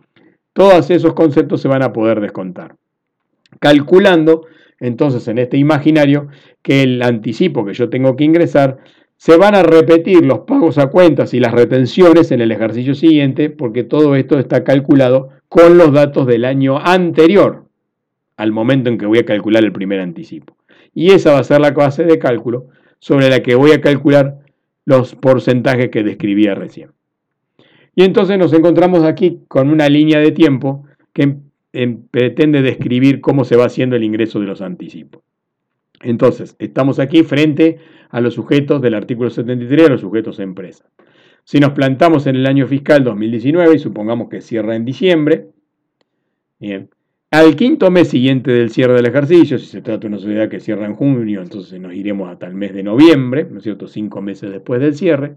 todos 0.53 0.91
esos 0.91 1.15
conceptos 1.15 1.61
se 1.61 1.69
van 1.69 1.85
a 1.85 1.93
poder 1.93 2.21
descontar. 2.21 2.75
Calculando 3.61 4.47
entonces 4.83 5.27
en 5.29 5.39
este 5.39 5.57
imaginario 5.57 6.29
que 6.61 6.83
el 6.83 7.03
anticipo 7.03 7.65
que 7.65 7.73
yo 7.73 7.89
tengo 7.89 8.17
que 8.17 8.25
ingresar 8.25 8.79
se 9.17 9.37
van 9.37 9.55
a 9.55 9.63
repetir 9.63 10.27
los 10.27 10.41
pagos 10.41 10.79
a 10.79 10.89
cuentas 10.89 11.33
y 11.33 11.39
las 11.39 11.53
retenciones 11.53 12.33
en 12.33 12.41
el 12.41 12.51
ejercicio 12.51 12.97
siguiente 12.97 13.49
porque 13.49 13.85
todo 13.85 14.17
esto 14.17 14.41
está 14.41 14.65
calculado 14.65 15.29
con 15.49 15.79
los 15.79 15.93
datos 15.93 16.27
del 16.27 16.45
año 16.45 16.79
anterior 16.79 17.67
al 18.37 18.51
momento 18.51 18.91
en 18.91 18.99
que 18.99 19.07
voy 19.07 19.19
a 19.19 19.25
calcular 19.25 19.63
el 19.63 19.73
primer 19.73 20.01
anticipo. 20.01 20.57
Y 20.93 21.13
esa 21.13 21.33
va 21.33 21.39
a 21.39 21.45
ser 21.45 21.61
la 21.61 21.71
base 21.71 22.03
de 22.03 22.19
cálculo 22.19 22.67
sobre 22.99 23.31
la 23.31 23.41
que 23.41 23.55
voy 23.55 23.71
a 23.71 23.81
calcular 23.81 24.39
los 24.85 25.15
porcentajes 25.15 25.91
que 25.91 26.03
describía 26.03 26.57
recién. 26.57 26.91
Y 27.95 28.03
entonces 28.03 28.37
nos 28.37 28.53
encontramos 28.53 29.05
aquí 29.05 29.41
con 29.47 29.71
una 29.71 29.89
línea 29.89 30.19
de 30.19 30.33
tiempo 30.33 30.85
que 31.13 31.37
pretende 32.11 32.63
describir 32.63 33.21
cómo 33.21 33.45
se 33.45 33.57
va 33.57 33.67
haciendo 33.67 33.97
el 33.97 34.05
ingreso 34.05 34.41
de 34.41 34.47
los 34.47 34.61
anticipos. 34.61 35.23
Entonces, 36.03 36.57
estamos 36.59 36.99
aquí 36.99 37.23
frente 37.23 37.79
a 38.11 38.21
los 38.21 38.35
sujetos 38.35 38.83
del 38.83 38.95
artículo 38.95 39.31
73, 39.31 39.87
a 39.87 39.91
los 39.91 40.01
sujetos 40.01 40.39
empresa. 40.39 40.85
Si 41.45 41.59
nos 41.59 41.73
plantamos 41.73 42.27
en 42.27 42.37
el 42.37 42.47
año 42.47 42.67
fiscal 42.67 43.03
2019 43.05 43.77
y 43.77 43.79
supongamos 43.79 44.29
que 44.29 44.41
cierra 44.41 44.77
en 44.77 44.85
diciembre, 44.85 45.49
bien, 46.59 46.91
al 47.31 47.57
quinto 47.57 47.91
mes 47.91 48.09
siguiente 48.09 48.53
del 48.53 48.71
cierre 48.71 48.95
del 48.95 49.07
ejercicio, 49.07 49.59
si 49.59 49.67
se 49.67 49.81
trata 49.81 50.01
de 50.01 50.09
una 50.09 50.19
sociedad 50.19 50.49
que 50.49 50.61
cierra 50.61 50.87
en 50.87 50.95
junio, 50.95 51.41
entonces 51.41 51.81
nos 51.81 51.95
iremos 51.95 52.31
hasta 52.31 52.47
el 52.47 52.55
mes 52.55 52.75
de 52.75 52.83
noviembre, 52.83 53.47
¿no 53.51 53.59
es 53.59 53.65
cierto? 53.65 53.89
Cinco 53.89 54.21
meses 54.21 54.51
después 54.51 54.81
del 54.81 54.95
cierre. 54.95 55.37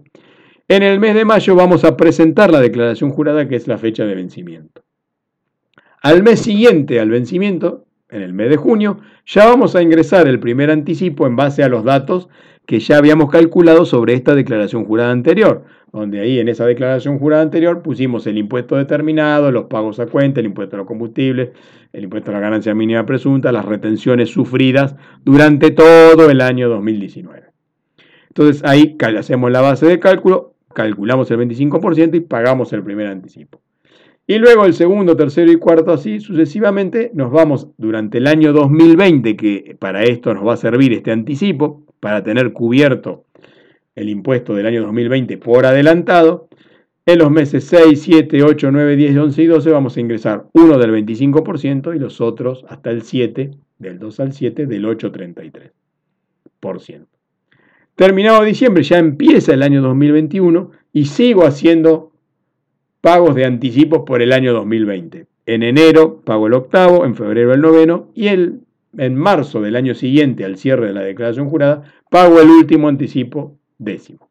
En 0.68 0.82
el 0.82 1.00
mes 1.00 1.14
de 1.14 1.24
mayo 1.24 1.54
vamos 1.54 1.84
a 1.84 1.96
presentar 1.96 2.50
la 2.50 2.60
declaración 2.60 3.10
jurada, 3.10 3.48
que 3.48 3.56
es 3.56 3.66
la 3.66 3.78
fecha 3.78 4.04
de 4.04 4.14
vencimiento. 4.14 4.85
Al 6.06 6.22
mes 6.22 6.38
siguiente 6.38 7.00
al 7.00 7.10
vencimiento, 7.10 7.84
en 8.10 8.22
el 8.22 8.32
mes 8.32 8.48
de 8.48 8.56
junio, 8.56 9.00
ya 9.26 9.46
vamos 9.46 9.74
a 9.74 9.82
ingresar 9.82 10.28
el 10.28 10.38
primer 10.38 10.70
anticipo 10.70 11.26
en 11.26 11.34
base 11.34 11.64
a 11.64 11.68
los 11.68 11.82
datos 11.82 12.28
que 12.64 12.78
ya 12.78 12.98
habíamos 12.98 13.28
calculado 13.28 13.84
sobre 13.84 14.14
esta 14.14 14.36
declaración 14.36 14.84
jurada 14.84 15.10
anterior 15.10 15.64
donde 15.90 16.20
ahí 16.20 16.38
en 16.38 16.46
esa 16.46 16.64
declaración 16.64 17.18
jurada 17.18 17.42
anterior 17.42 17.82
pusimos 17.82 18.24
el 18.28 18.38
impuesto 18.38 18.76
determinado, 18.76 19.50
los 19.50 19.64
pagos 19.64 19.98
a 19.98 20.06
cuenta, 20.06 20.38
el 20.38 20.46
impuesto 20.46 20.76
a 20.76 20.78
los 20.78 20.86
combustibles, 20.86 21.50
el 21.92 22.04
impuesto 22.04 22.30
a 22.30 22.34
la 22.34 22.40
ganancia 22.40 22.72
mínima 22.72 23.04
presunta, 23.04 23.50
las 23.50 23.64
retenciones 23.64 24.30
sufridas 24.30 24.94
durante 25.24 25.72
todo 25.72 26.30
el 26.30 26.40
año 26.40 26.68
2019. 26.68 27.46
Entonces 28.28 28.62
ahí 28.64 28.96
hacemos 29.18 29.50
la 29.50 29.60
base 29.60 29.86
de 29.86 29.98
cálculo, 29.98 30.54
calculamos 30.72 31.28
el 31.32 31.38
25% 31.38 32.14
y 32.14 32.20
pagamos 32.20 32.72
el 32.72 32.84
primer 32.84 33.08
anticipo. 33.08 33.60
Y 34.28 34.38
luego 34.38 34.64
el 34.64 34.74
segundo, 34.74 35.16
tercero 35.16 35.52
y 35.52 35.56
cuarto, 35.56 35.92
así 35.92 36.18
sucesivamente, 36.18 37.12
nos 37.14 37.30
vamos 37.30 37.68
durante 37.78 38.18
el 38.18 38.26
año 38.26 38.52
2020, 38.52 39.36
que 39.36 39.76
para 39.78 40.02
esto 40.02 40.34
nos 40.34 40.44
va 40.44 40.54
a 40.54 40.56
servir 40.56 40.92
este 40.92 41.12
anticipo, 41.12 41.84
para 42.00 42.24
tener 42.24 42.52
cubierto 42.52 43.24
el 43.94 44.08
impuesto 44.08 44.54
del 44.54 44.66
año 44.66 44.82
2020 44.82 45.38
por 45.38 45.64
adelantado, 45.64 46.48
en 47.06 47.20
los 47.20 47.30
meses 47.30 47.64
6, 47.64 48.02
7, 48.02 48.42
8, 48.42 48.70
9, 48.72 48.96
10, 48.96 49.16
11 49.16 49.42
y 49.42 49.46
12 49.46 49.70
vamos 49.70 49.96
a 49.96 50.00
ingresar 50.00 50.46
uno 50.54 50.76
del 50.76 50.90
25% 50.90 51.94
y 51.94 52.00
los 52.00 52.20
otros 52.20 52.66
hasta 52.68 52.90
el 52.90 53.02
7, 53.02 53.52
del 53.78 54.00
2 54.00 54.20
al 54.20 54.32
7, 54.32 54.66
del 54.66 54.86
8,33%. 54.86 57.06
Terminado 57.94 58.42
diciembre 58.42 58.82
ya 58.82 58.98
empieza 58.98 59.54
el 59.54 59.62
año 59.62 59.82
2021 59.82 60.72
y 60.92 61.04
sigo 61.04 61.46
haciendo 61.46 62.10
pagos 63.06 63.36
de 63.36 63.44
anticipos 63.44 64.02
por 64.04 64.20
el 64.20 64.32
año 64.32 64.52
2020. 64.52 65.26
En 65.46 65.62
enero 65.62 66.22
pago 66.24 66.48
el 66.48 66.54
octavo, 66.54 67.04
en 67.04 67.14
febrero 67.14 67.54
el 67.54 67.60
noveno 67.60 68.08
y 68.14 68.26
el, 68.26 68.62
en 68.98 69.14
marzo 69.14 69.60
del 69.60 69.76
año 69.76 69.94
siguiente 69.94 70.44
al 70.44 70.56
cierre 70.56 70.88
de 70.88 70.92
la 70.92 71.02
declaración 71.02 71.48
jurada 71.48 71.84
pago 72.10 72.40
el 72.40 72.50
último 72.50 72.88
anticipo 72.88 73.56
décimo. 73.78 74.28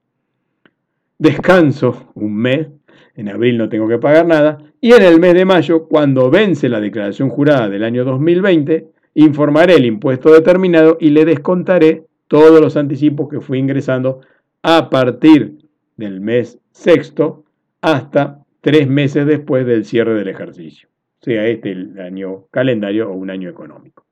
Descanso 1.17 2.11
un 2.15 2.35
mes, 2.35 2.67
en 3.15 3.29
abril 3.29 3.57
no 3.57 3.69
tengo 3.69 3.87
que 3.87 3.97
pagar 3.97 4.25
nada, 4.25 4.57
y 4.81 4.91
en 4.91 5.03
el 5.03 5.21
mes 5.21 5.35
de 5.35 5.45
mayo, 5.45 5.87
cuando 5.87 6.29
vence 6.29 6.67
la 6.67 6.81
declaración 6.81 7.29
jurada 7.29 7.69
del 7.69 7.85
año 7.85 8.03
2020, 8.03 8.89
informaré 9.13 9.75
el 9.75 9.85
impuesto 9.85 10.33
determinado 10.33 10.97
y 10.99 11.11
le 11.11 11.23
descontaré 11.23 12.07
todos 12.27 12.59
los 12.59 12.75
anticipos 12.75 13.29
que 13.29 13.39
fui 13.39 13.57
ingresando 13.57 14.19
a 14.63 14.89
partir 14.89 15.59
del 15.95 16.19
mes 16.19 16.59
sexto 16.73 17.45
hasta 17.79 18.44
tres 18.65 18.87
meses 18.87 19.27
después 19.27 19.63
del 19.67 19.85
cierre 19.85 20.15
del 20.15 20.27
ejercicio, 20.27 20.89
sea 21.21 21.45
este 21.45 21.71
el 21.71 21.99
año 21.99 22.47
calendario 22.49 23.11
o 23.11 23.13
un 23.13 23.29
año 23.29 23.47
económico. 23.47 24.07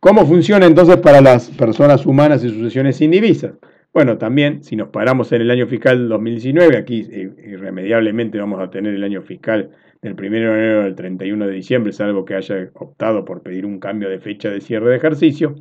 ¿Cómo 0.00 0.24
funciona 0.24 0.64
entonces 0.64 0.96
para 0.96 1.20
las 1.20 1.50
personas 1.50 2.06
humanas 2.06 2.42
y 2.42 2.48
sucesiones 2.48 2.98
indivisas? 3.02 3.52
Bueno, 3.92 4.16
también 4.16 4.64
si 4.64 4.76
nos 4.76 4.88
paramos 4.88 5.30
en 5.32 5.42
el 5.42 5.50
año 5.50 5.66
fiscal 5.66 6.08
2019, 6.08 6.78
aquí 6.78 7.06
eh, 7.10 7.30
irremediablemente 7.48 8.38
vamos 8.38 8.60
a 8.60 8.70
tener 8.70 8.94
el 8.94 9.04
año 9.04 9.20
fiscal 9.20 9.72
del 10.00 10.14
1 10.14 10.30
de 10.30 10.36
enero 10.38 10.82
al 10.84 10.94
31 10.94 11.48
de 11.48 11.52
diciembre, 11.52 11.92
salvo 11.92 12.24
que 12.24 12.36
haya 12.36 12.70
optado 12.76 13.26
por 13.26 13.42
pedir 13.42 13.66
un 13.66 13.78
cambio 13.78 14.08
de 14.08 14.20
fecha 14.20 14.48
de 14.48 14.62
cierre 14.62 14.88
de 14.88 14.96
ejercicio. 14.96 15.54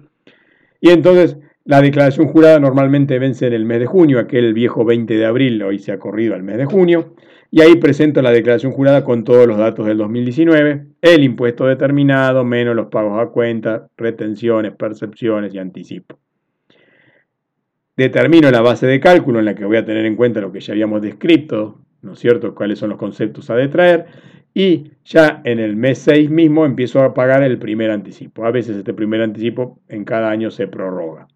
Y 0.79 0.91
entonces 0.91 1.35
la 1.69 1.83
declaración 1.83 2.25
jurada 2.25 2.59
normalmente 2.59 3.19
vence 3.19 3.45
en 3.45 3.53
el 3.53 3.63
mes 3.63 3.79
de 3.79 3.85
junio, 3.85 4.17
aquel 4.17 4.55
viejo 4.55 4.83
20 4.83 5.13
de 5.13 5.25
abril, 5.27 5.61
hoy 5.61 5.77
se 5.77 5.91
ha 5.91 5.99
corrido 5.99 6.33
al 6.33 6.41
mes 6.41 6.57
de 6.57 6.65
junio, 6.65 7.13
y 7.51 7.61
ahí 7.61 7.75
presento 7.75 8.23
la 8.23 8.31
declaración 8.31 8.71
jurada 8.71 9.03
con 9.03 9.23
todos 9.23 9.45
los 9.45 9.59
datos 9.59 9.85
del 9.85 9.99
2019, 9.99 10.87
el 10.99 11.23
impuesto 11.23 11.67
determinado, 11.67 12.43
menos 12.43 12.75
los 12.75 12.87
pagos 12.87 13.21
a 13.21 13.27
cuenta, 13.27 13.87
retenciones, 13.97 14.71
percepciones 14.71 15.53
y 15.53 15.59
anticipo. 15.59 16.17
Determino 17.95 18.49
la 18.49 18.61
base 18.61 18.87
de 18.87 18.99
cálculo 18.99 19.37
en 19.37 19.45
la 19.45 19.53
que 19.53 19.65
voy 19.65 19.77
a 19.77 19.85
tener 19.85 20.07
en 20.07 20.15
cuenta 20.15 20.41
lo 20.41 20.51
que 20.51 20.61
ya 20.61 20.73
habíamos 20.73 21.03
descrito, 21.03 21.81
¿no 22.01 22.13
es 22.13 22.19
cierto?, 22.19 22.55
cuáles 22.55 22.79
son 22.79 22.89
los 22.89 22.97
conceptos 22.97 23.47
a 23.51 23.55
detraer, 23.55 24.07
y 24.55 24.93
ya 25.05 25.43
en 25.43 25.59
el 25.59 25.75
mes 25.75 25.99
6 25.99 26.31
mismo 26.31 26.65
empiezo 26.65 27.03
a 27.03 27.13
pagar 27.13 27.43
el 27.43 27.59
primer 27.59 27.91
anticipo. 27.91 28.43
A 28.43 28.49
veces 28.49 28.75
este 28.75 28.95
primer 28.95 29.21
anticipo 29.21 29.79
en 29.87 30.03
cada 30.03 30.31
año 30.31 30.49
se 30.49 30.67
prorroga. 30.67 31.27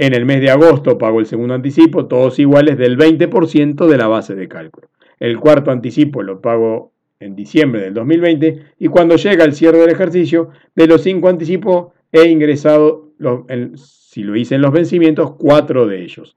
En 0.00 0.14
el 0.14 0.24
mes 0.24 0.40
de 0.40 0.48
agosto 0.48 0.96
pago 0.96 1.20
el 1.20 1.26
segundo 1.26 1.52
anticipo, 1.52 2.06
todos 2.06 2.38
iguales 2.38 2.78
del 2.78 2.96
20% 2.96 3.86
de 3.86 3.98
la 3.98 4.08
base 4.08 4.34
de 4.34 4.48
cálculo. 4.48 4.88
El 5.18 5.38
cuarto 5.38 5.70
anticipo 5.70 6.22
lo 6.22 6.40
pago 6.40 6.94
en 7.20 7.36
diciembre 7.36 7.82
del 7.82 7.92
2020 7.92 8.62
y 8.78 8.88
cuando 8.88 9.16
llega 9.16 9.44
el 9.44 9.52
cierre 9.52 9.76
del 9.76 9.90
ejercicio, 9.90 10.48
de 10.74 10.86
los 10.86 11.02
cinco 11.02 11.28
anticipos 11.28 11.88
he 12.12 12.28
ingresado 12.28 13.10
los, 13.18 13.42
si 13.76 14.22
lo 14.22 14.36
hice 14.36 14.54
en 14.54 14.62
los 14.62 14.72
vencimientos, 14.72 15.32
cuatro 15.36 15.86
de 15.86 16.02
ellos. 16.02 16.34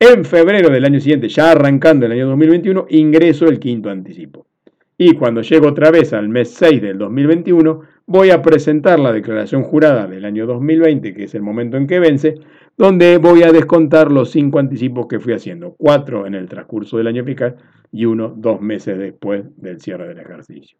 En 0.00 0.24
febrero 0.24 0.70
del 0.70 0.86
año 0.86 0.98
siguiente, 0.98 1.28
ya 1.28 1.50
arrancando 1.50 2.06
el 2.06 2.12
año 2.12 2.26
2021, 2.28 2.86
ingreso 2.88 3.48
el 3.48 3.60
quinto 3.60 3.90
anticipo. 3.90 4.46
Y 4.96 5.12
cuando 5.12 5.42
llego 5.42 5.68
otra 5.68 5.90
vez 5.90 6.14
al 6.14 6.30
mes 6.30 6.54
6 6.54 6.80
del 6.80 6.96
2021, 6.96 7.82
voy 8.06 8.30
a 8.30 8.40
presentar 8.40 8.98
la 8.98 9.12
declaración 9.12 9.62
jurada 9.62 10.06
del 10.06 10.24
año 10.24 10.46
2020, 10.46 11.14
que 11.14 11.24
es 11.24 11.34
el 11.34 11.42
momento 11.42 11.76
en 11.76 11.86
que 11.86 11.98
vence, 11.98 12.36
donde 12.76 13.18
voy 13.18 13.42
a 13.42 13.52
descontar 13.52 14.10
los 14.10 14.30
cinco 14.30 14.58
anticipos 14.58 15.06
que 15.06 15.20
fui 15.20 15.32
haciendo, 15.32 15.74
cuatro 15.76 16.26
en 16.26 16.34
el 16.34 16.48
transcurso 16.48 16.98
del 16.98 17.06
año 17.06 17.24
fiscal 17.24 17.56
y 17.92 18.04
uno 18.04 18.34
dos 18.36 18.60
meses 18.60 18.98
después 18.98 19.44
del 19.56 19.80
cierre 19.80 20.08
del 20.08 20.18
ejercicio. 20.18 20.76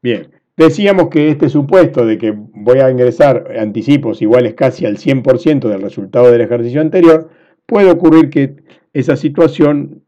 Bien, 0.00 0.30
Decíamos 0.58 1.08
que 1.08 1.28
este 1.28 1.48
supuesto 1.48 2.04
de 2.04 2.18
que 2.18 2.34
voy 2.36 2.80
a 2.80 2.90
ingresar 2.90 3.56
anticipos 3.60 4.20
iguales 4.20 4.54
casi 4.54 4.86
al 4.86 4.96
100% 4.96 5.68
del 5.68 5.80
resultado 5.80 6.32
del 6.32 6.40
ejercicio 6.40 6.80
anterior, 6.80 7.30
puede 7.64 7.92
ocurrir 7.92 8.28
que 8.28 8.56
esa 8.92 9.14
situación 9.14 10.02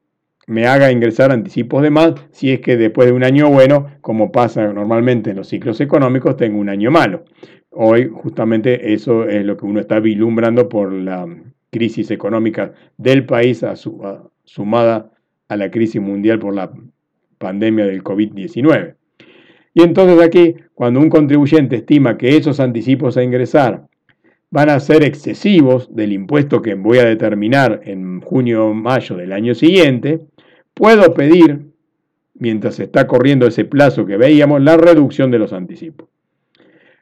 me 0.49 0.66
haga 0.66 0.90
ingresar 0.90 1.31
anticipos 1.31 1.83
de 1.83 1.90
más 1.90 2.14
si 2.33 2.51
es 2.51 2.61
que 2.61 2.77
después 2.77 3.07
de 3.07 3.12
un 3.12 3.23
año 3.23 3.49
bueno, 3.49 3.87
como 4.01 4.33
pasa 4.33 4.66
normalmente 4.73 5.31
en 5.31 5.37
los 5.37 5.47
ciclos 5.47 5.81
económicos, 5.81 6.37
tengo 6.37 6.59
un 6.59 6.69
año 6.69 6.90
malo. 6.90 7.23
Hoy 7.71 8.11
justamente 8.13 8.93
eso 8.93 9.29
es 9.29 9.45
lo 9.45 9.57
que 9.57 9.65
uno 9.65 9.81
está 9.81 10.01
vislumbrando 10.01 10.69
por 10.69 10.93
la 10.93 11.27
crisis 11.71 12.11
económica 12.11 12.73
del 12.99 13.25
país 13.25 13.65
sumada 14.45 15.13
a 15.49 15.57
la 15.57 15.71
crisis 15.71 16.01
mundial 16.01 16.39
por 16.41 16.55
la 16.55 16.73
pandemia 17.39 17.87
del 17.87 18.03
COVID-19. 18.03 18.95
Y 19.73 19.83
entonces 19.83 20.21
aquí, 20.21 20.57
cuando 20.75 21.01
un 21.01 21.09
contribuyente 21.09 21.77
estima 21.77 22.19
que 22.19 22.37
esos 22.37 22.59
anticipos 22.59 23.17
a 23.17 23.23
ingresar 23.23 23.87
van 24.51 24.69
a 24.69 24.81
ser 24.81 25.05
excesivos 25.05 25.95
del 25.95 26.13
impuesto 26.13 26.61
que 26.61 26.75
voy 26.75 26.99
a 26.99 27.05
determinar 27.05 27.81
en 27.85 28.21
junio 28.21 28.67
o 28.67 28.75
mayo 28.75 29.17
del 29.17 29.33
año 29.33 29.55
siguiente, 29.55 30.21
puedo 30.75 31.15
pedir, 31.15 31.61
mientras 32.35 32.81
está 32.81 33.07
corriendo 33.07 33.47
ese 33.47 33.65
plazo 33.65 34.05
que 34.07 34.17
veíamos, 34.17 34.61
la 34.61 34.77
reducción 34.77 35.31
de 35.31 35.39
los 35.39 35.53
anticipos. 35.53 36.10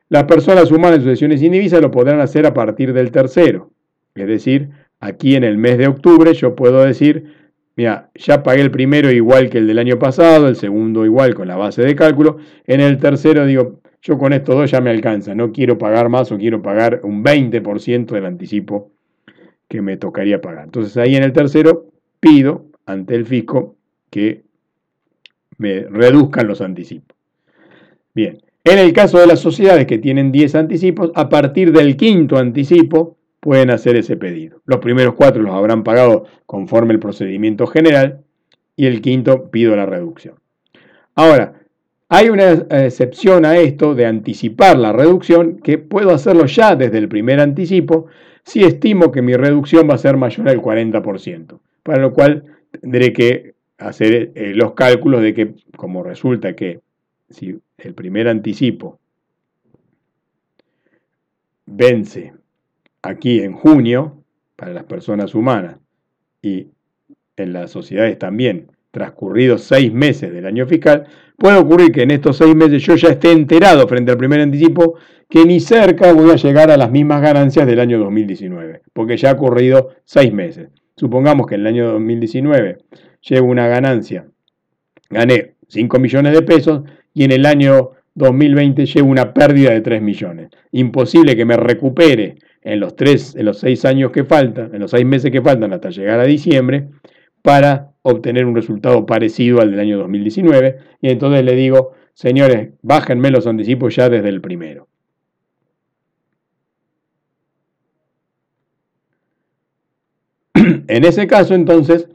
Las 0.08 0.24
personas 0.24 0.70
humanas 0.72 0.98
en 0.98 1.04
sucesiones 1.04 1.42
indivisas 1.42 1.80
lo 1.80 1.90
podrán 1.90 2.20
hacer 2.20 2.46
a 2.46 2.54
partir 2.54 2.92
del 2.92 3.10
tercero. 3.10 3.70
Es 4.14 4.26
decir, 4.26 4.70
aquí 5.00 5.34
en 5.36 5.44
el 5.44 5.58
mes 5.58 5.78
de 5.78 5.86
octubre 5.86 6.32
yo 6.34 6.54
puedo 6.56 6.82
decir, 6.84 7.32
Mira, 7.78 8.10
ya 8.16 8.42
pagué 8.42 8.60
el 8.60 8.72
primero 8.72 9.08
igual 9.08 9.50
que 9.50 9.58
el 9.58 9.68
del 9.68 9.78
año 9.78 10.00
pasado, 10.00 10.48
el 10.48 10.56
segundo 10.56 11.04
igual 11.04 11.36
con 11.36 11.46
la 11.46 11.54
base 11.54 11.80
de 11.82 11.94
cálculo. 11.94 12.38
En 12.66 12.80
el 12.80 12.98
tercero 12.98 13.46
digo, 13.46 13.78
yo 14.02 14.18
con 14.18 14.32
estos 14.32 14.56
dos 14.56 14.68
ya 14.68 14.80
me 14.80 14.90
alcanza, 14.90 15.32
no 15.36 15.52
quiero 15.52 15.78
pagar 15.78 16.08
más 16.08 16.32
o 16.32 16.38
quiero 16.38 16.60
pagar 16.60 17.02
un 17.04 17.22
20% 17.22 18.06
del 18.06 18.26
anticipo 18.26 18.90
que 19.68 19.80
me 19.80 19.96
tocaría 19.96 20.40
pagar. 20.40 20.64
Entonces 20.64 20.96
ahí 20.96 21.14
en 21.14 21.22
el 21.22 21.32
tercero 21.32 21.86
pido 22.18 22.66
ante 22.84 23.14
el 23.14 23.24
fisco 23.26 23.76
que 24.10 24.42
me 25.56 25.82
reduzcan 25.82 26.48
los 26.48 26.60
anticipos. 26.60 27.16
Bien, 28.12 28.42
en 28.70 28.78
el 28.78 28.92
caso 28.92 29.18
de 29.18 29.26
las 29.26 29.40
sociedades 29.40 29.86
que 29.86 29.98
tienen 29.98 30.32
10 30.32 30.54
anticipos, 30.54 31.10
a 31.14 31.28
partir 31.28 31.72
del 31.72 31.96
quinto 31.96 32.36
anticipo 32.36 33.16
pueden 33.40 33.70
hacer 33.70 33.96
ese 33.96 34.16
pedido. 34.16 34.60
Los 34.66 34.78
primeros 34.78 35.14
cuatro 35.14 35.42
los 35.42 35.54
habrán 35.54 35.84
pagado 35.84 36.24
conforme 36.46 36.92
el 36.92 37.00
procedimiento 37.00 37.66
general 37.66 38.20
y 38.76 38.86
el 38.86 39.00
quinto 39.00 39.50
pido 39.50 39.76
la 39.76 39.86
reducción. 39.86 40.34
Ahora, 41.14 41.54
hay 42.08 42.30
una 42.30 42.52
excepción 42.52 43.44
a 43.44 43.58
esto 43.58 43.94
de 43.94 44.06
anticipar 44.06 44.78
la 44.78 44.92
reducción 44.92 45.58
que 45.58 45.78
puedo 45.78 46.10
hacerlo 46.10 46.46
ya 46.46 46.74
desde 46.74 46.98
el 46.98 47.08
primer 47.08 47.38
anticipo 47.38 48.06
si 48.44 48.64
estimo 48.64 49.12
que 49.12 49.20
mi 49.20 49.34
reducción 49.34 49.88
va 49.90 49.94
a 49.94 49.98
ser 49.98 50.16
mayor 50.16 50.48
al 50.48 50.62
40%, 50.62 51.58
para 51.82 52.00
lo 52.00 52.14
cual 52.14 52.44
tendré 52.80 53.12
que 53.12 53.54
hacer 53.76 54.32
eh, 54.34 54.52
los 54.54 54.72
cálculos 54.72 55.22
de 55.22 55.34
que 55.34 55.54
como 55.76 56.02
resulta 56.02 56.56
que 56.56 56.80
si 57.28 57.58
el 57.78 57.94
primer 57.94 58.28
anticipo 58.28 58.98
vence 61.66 62.32
aquí 63.02 63.40
en 63.40 63.52
junio, 63.52 64.24
para 64.56 64.72
las 64.72 64.84
personas 64.84 65.34
humanas, 65.34 65.78
y 66.42 66.68
en 67.36 67.52
las 67.52 67.70
sociedades 67.70 68.18
también, 68.18 68.72
transcurridos 68.90 69.62
seis 69.62 69.92
meses 69.92 70.32
del 70.32 70.46
año 70.46 70.66
fiscal, 70.66 71.06
puede 71.36 71.58
ocurrir 71.58 71.92
que 71.92 72.02
en 72.02 72.10
estos 72.10 72.38
seis 72.38 72.54
meses 72.54 72.82
yo 72.82 72.96
ya 72.96 73.10
esté 73.10 73.30
enterado 73.30 73.86
frente 73.86 74.10
al 74.10 74.18
primer 74.18 74.40
anticipo 74.40 74.96
que 75.28 75.44
ni 75.44 75.60
cerca 75.60 76.12
voy 76.12 76.30
a 76.30 76.36
llegar 76.36 76.70
a 76.70 76.76
las 76.76 76.90
mismas 76.90 77.22
ganancias 77.22 77.66
del 77.66 77.78
año 77.78 77.98
2019, 77.98 78.82
porque 78.92 79.16
ya 79.16 79.30
ha 79.30 79.34
ocurrido 79.34 79.90
seis 80.04 80.32
meses. 80.32 80.70
Supongamos 80.96 81.46
que 81.46 81.54
en 81.54 81.60
el 81.60 81.66
año 81.68 81.92
2019 81.92 82.78
llevo 83.20 83.48
una 83.48 83.68
ganancia, 83.68 84.26
gané 85.10 85.54
5 85.68 85.98
millones 85.98 86.32
de 86.32 86.42
pesos 86.42 86.82
y 87.14 87.24
en 87.24 87.32
el 87.32 87.46
año 87.46 87.90
2020 88.14 88.86
llevo 88.86 89.10
una 89.10 89.32
pérdida 89.32 89.70
de 89.70 89.80
3 89.80 90.02
millones. 90.02 90.50
Imposible 90.72 91.36
que 91.36 91.44
me 91.44 91.56
recupere 91.56 92.36
en 92.62 92.80
los 92.80 92.96
tres, 92.96 93.34
en 93.36 93.46
los 93.46 93.58
seis 93.60 93.84
años 93.84 94.10
que 94.10 94.24
faltan, 94.24 94.74
en 94.74 94.80
los 94.80 94.90
seis 94.90 95.06
meses 95.06 95.30
que 95.30 95.40
faltan 95.40 95.72
hasta 95.72 95.90
llegar 95.90 96.20
a 96.20 96.24
diciembre, 96.24 96.88
para 97.42 97.92
obtener 98.02 98.44
un 98.44 98.54
resultado 98.54 99.06
parecido 99.06 99.60
al 99.60 99.70
del 99.70 99.80
año 99.80 99.98
2019. 99.98 100.78
Y 101.00 101.10
entonces 101.10 101.44
le 101.44 101.54
digo, 101.54 101.92
señores, 102.14 102.70
bájenme 102.82 103.30
los 103.30 103.46
anticipos 103.46 103.94
ya 103.96 104.08
desde 104.08 104.28
el 104.28 104.40
primero. 104.40 104.88
En 110.88 111.04
ese 111.04 111.26
caso, 111.26 111.54
entonces, 111.54 112.08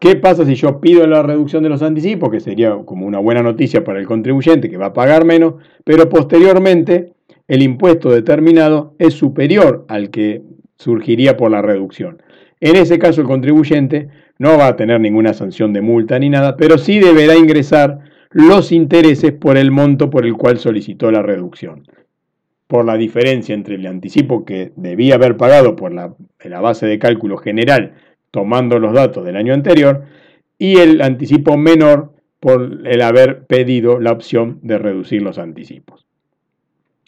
¿qué 0.00 0.16
pasa 0.16 0.44
si 0.44 0.54
yo 0.54 0.80
pido 0.80 1.06
la 1.06 1.22
reducción 1.22 1.62
de 1.62 1.68
los 1.68 1.82
anticipos? 1.82 2.30
Que 2.30 2.40
sería 2.40 2.76
como 2.84 3.06
una 3.06 3.18
buena 3.18 3.42
noticia 3.42 3.84
para 3.84 3.98
el 3.98 4.06
contribuyente 4.06 4.70
que 4.70 4.76
va 4.76 4.86
a 4.86 4.92
pagar 4.92 5.24
menos, 5.24 5.54
pero 5.84 6.08
posteriormente 6.08 7.12
el 7.46 7.62
impuesto 7.62 8.10
determinado 8.10 8.94
es 8.98 9.14
superior 9.14 9.86
al 9.88 10.10
que 10.10 10.42
surgiría 10.76 11.36
por 11.36 11.50
la 11.50 11.62
reducción. 11.62 12.22
En 12.60 12.76
ese 12.76 12.98
caso 12.98 13.20
el 13.20 13.26
contribuyente 13.26 14.08
no 14.38 14.56
va 14.58 14.68
a 14.68 14.76
tener 14.76 15.00
ninguna 15.00 15.32
sanción 15.32 15.72
de 15.72 15.80
multa 15.80 16.18
ni 16.18 16.28
nada, 16.28 16.56
pero 16.56 16.78
sí 16.78 16.98
deberá 16.98 17.36
ingresar 17.36 18.00
los 18.30 18.72
intereses 18.72 19.32
por 19.32 19.56
el 19.56 19.70
monto 19.70 20.10
por 20.10 20.26
el 20.26 20.34
cual 20.34 20.58
solicitó 20.58 21.10
la 21.10 21.22
reducción. 21.22 21.84
Por 22.66 22.84
la 22.84 22.96
diferencia 22.96 23.54
entre 23.54 23.76
el 23.76 23.86
anticipo 23.86 24.44
que 24.44 24.72
debía 24.76 25.14
haber 25.14 25.36
pagado 25.36 25.74
por 25.74 25.92
la, 25.92 26.14
la 26.44 26.60
base 26.60 26.86
de 26.86 26.98
cálculo 26.98 27.38
general, 27.38 27.94
tomando 28.30 28.78
los 28.78 28.92
datos 28.92 29.24
del 29.24 29.36
año 29.36 29.54
anterior, 29.54 30.04
y 30.58 30.78
el 30.78 31.00
anticipo 31.02 31.56
menor 31.56 32.12
por 32.40 32.80
el 32.84 33.02
haber 33.02 33.46
pedido 33.46 34.00
la 34.00 34.12
opción 34.12 34.58
de 34.62 34.78
reducir 34.78 35.22
los 35.22 35.38
anticipos. 35.38 36.06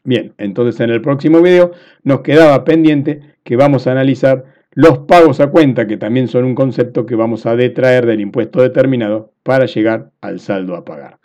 Bien, 0.02 0.32
entonces 0.38 0.80
en 0.80 0.90
el 0.90 1.02
próximo 1.02 1.42
video 1.42 1.72
nos 2.02 2.20
quedaba 2.20 2.64
pendiente 2.64 3.20
que 3.44 3.56
vamos 3.56 3.86
a 3.86 3.92
analizar 3.92 4.44
los 4.72 5.00
pagos 5.00 5.40
a 5.40 5.50
cuenta, 5.50 5.86
que 5.86 5.96
también 5.96 6.28
son 6.28 6.44
un 6.44 6.54
concepto 6.54 7.04
que 7.04 7.16
vamos 7.16 7.44
a 7.46 7.56
detraer 7.56 8.06
del 8.06 8.20
impuesto 8.20 8.62
determinado 8.62 9.32
para 9.42 9.66
llegar 9.66 10.10
al 10.20 10.40
saldo 10.40 10.76
a 10.76 10.84
pagar. 10.84 11.19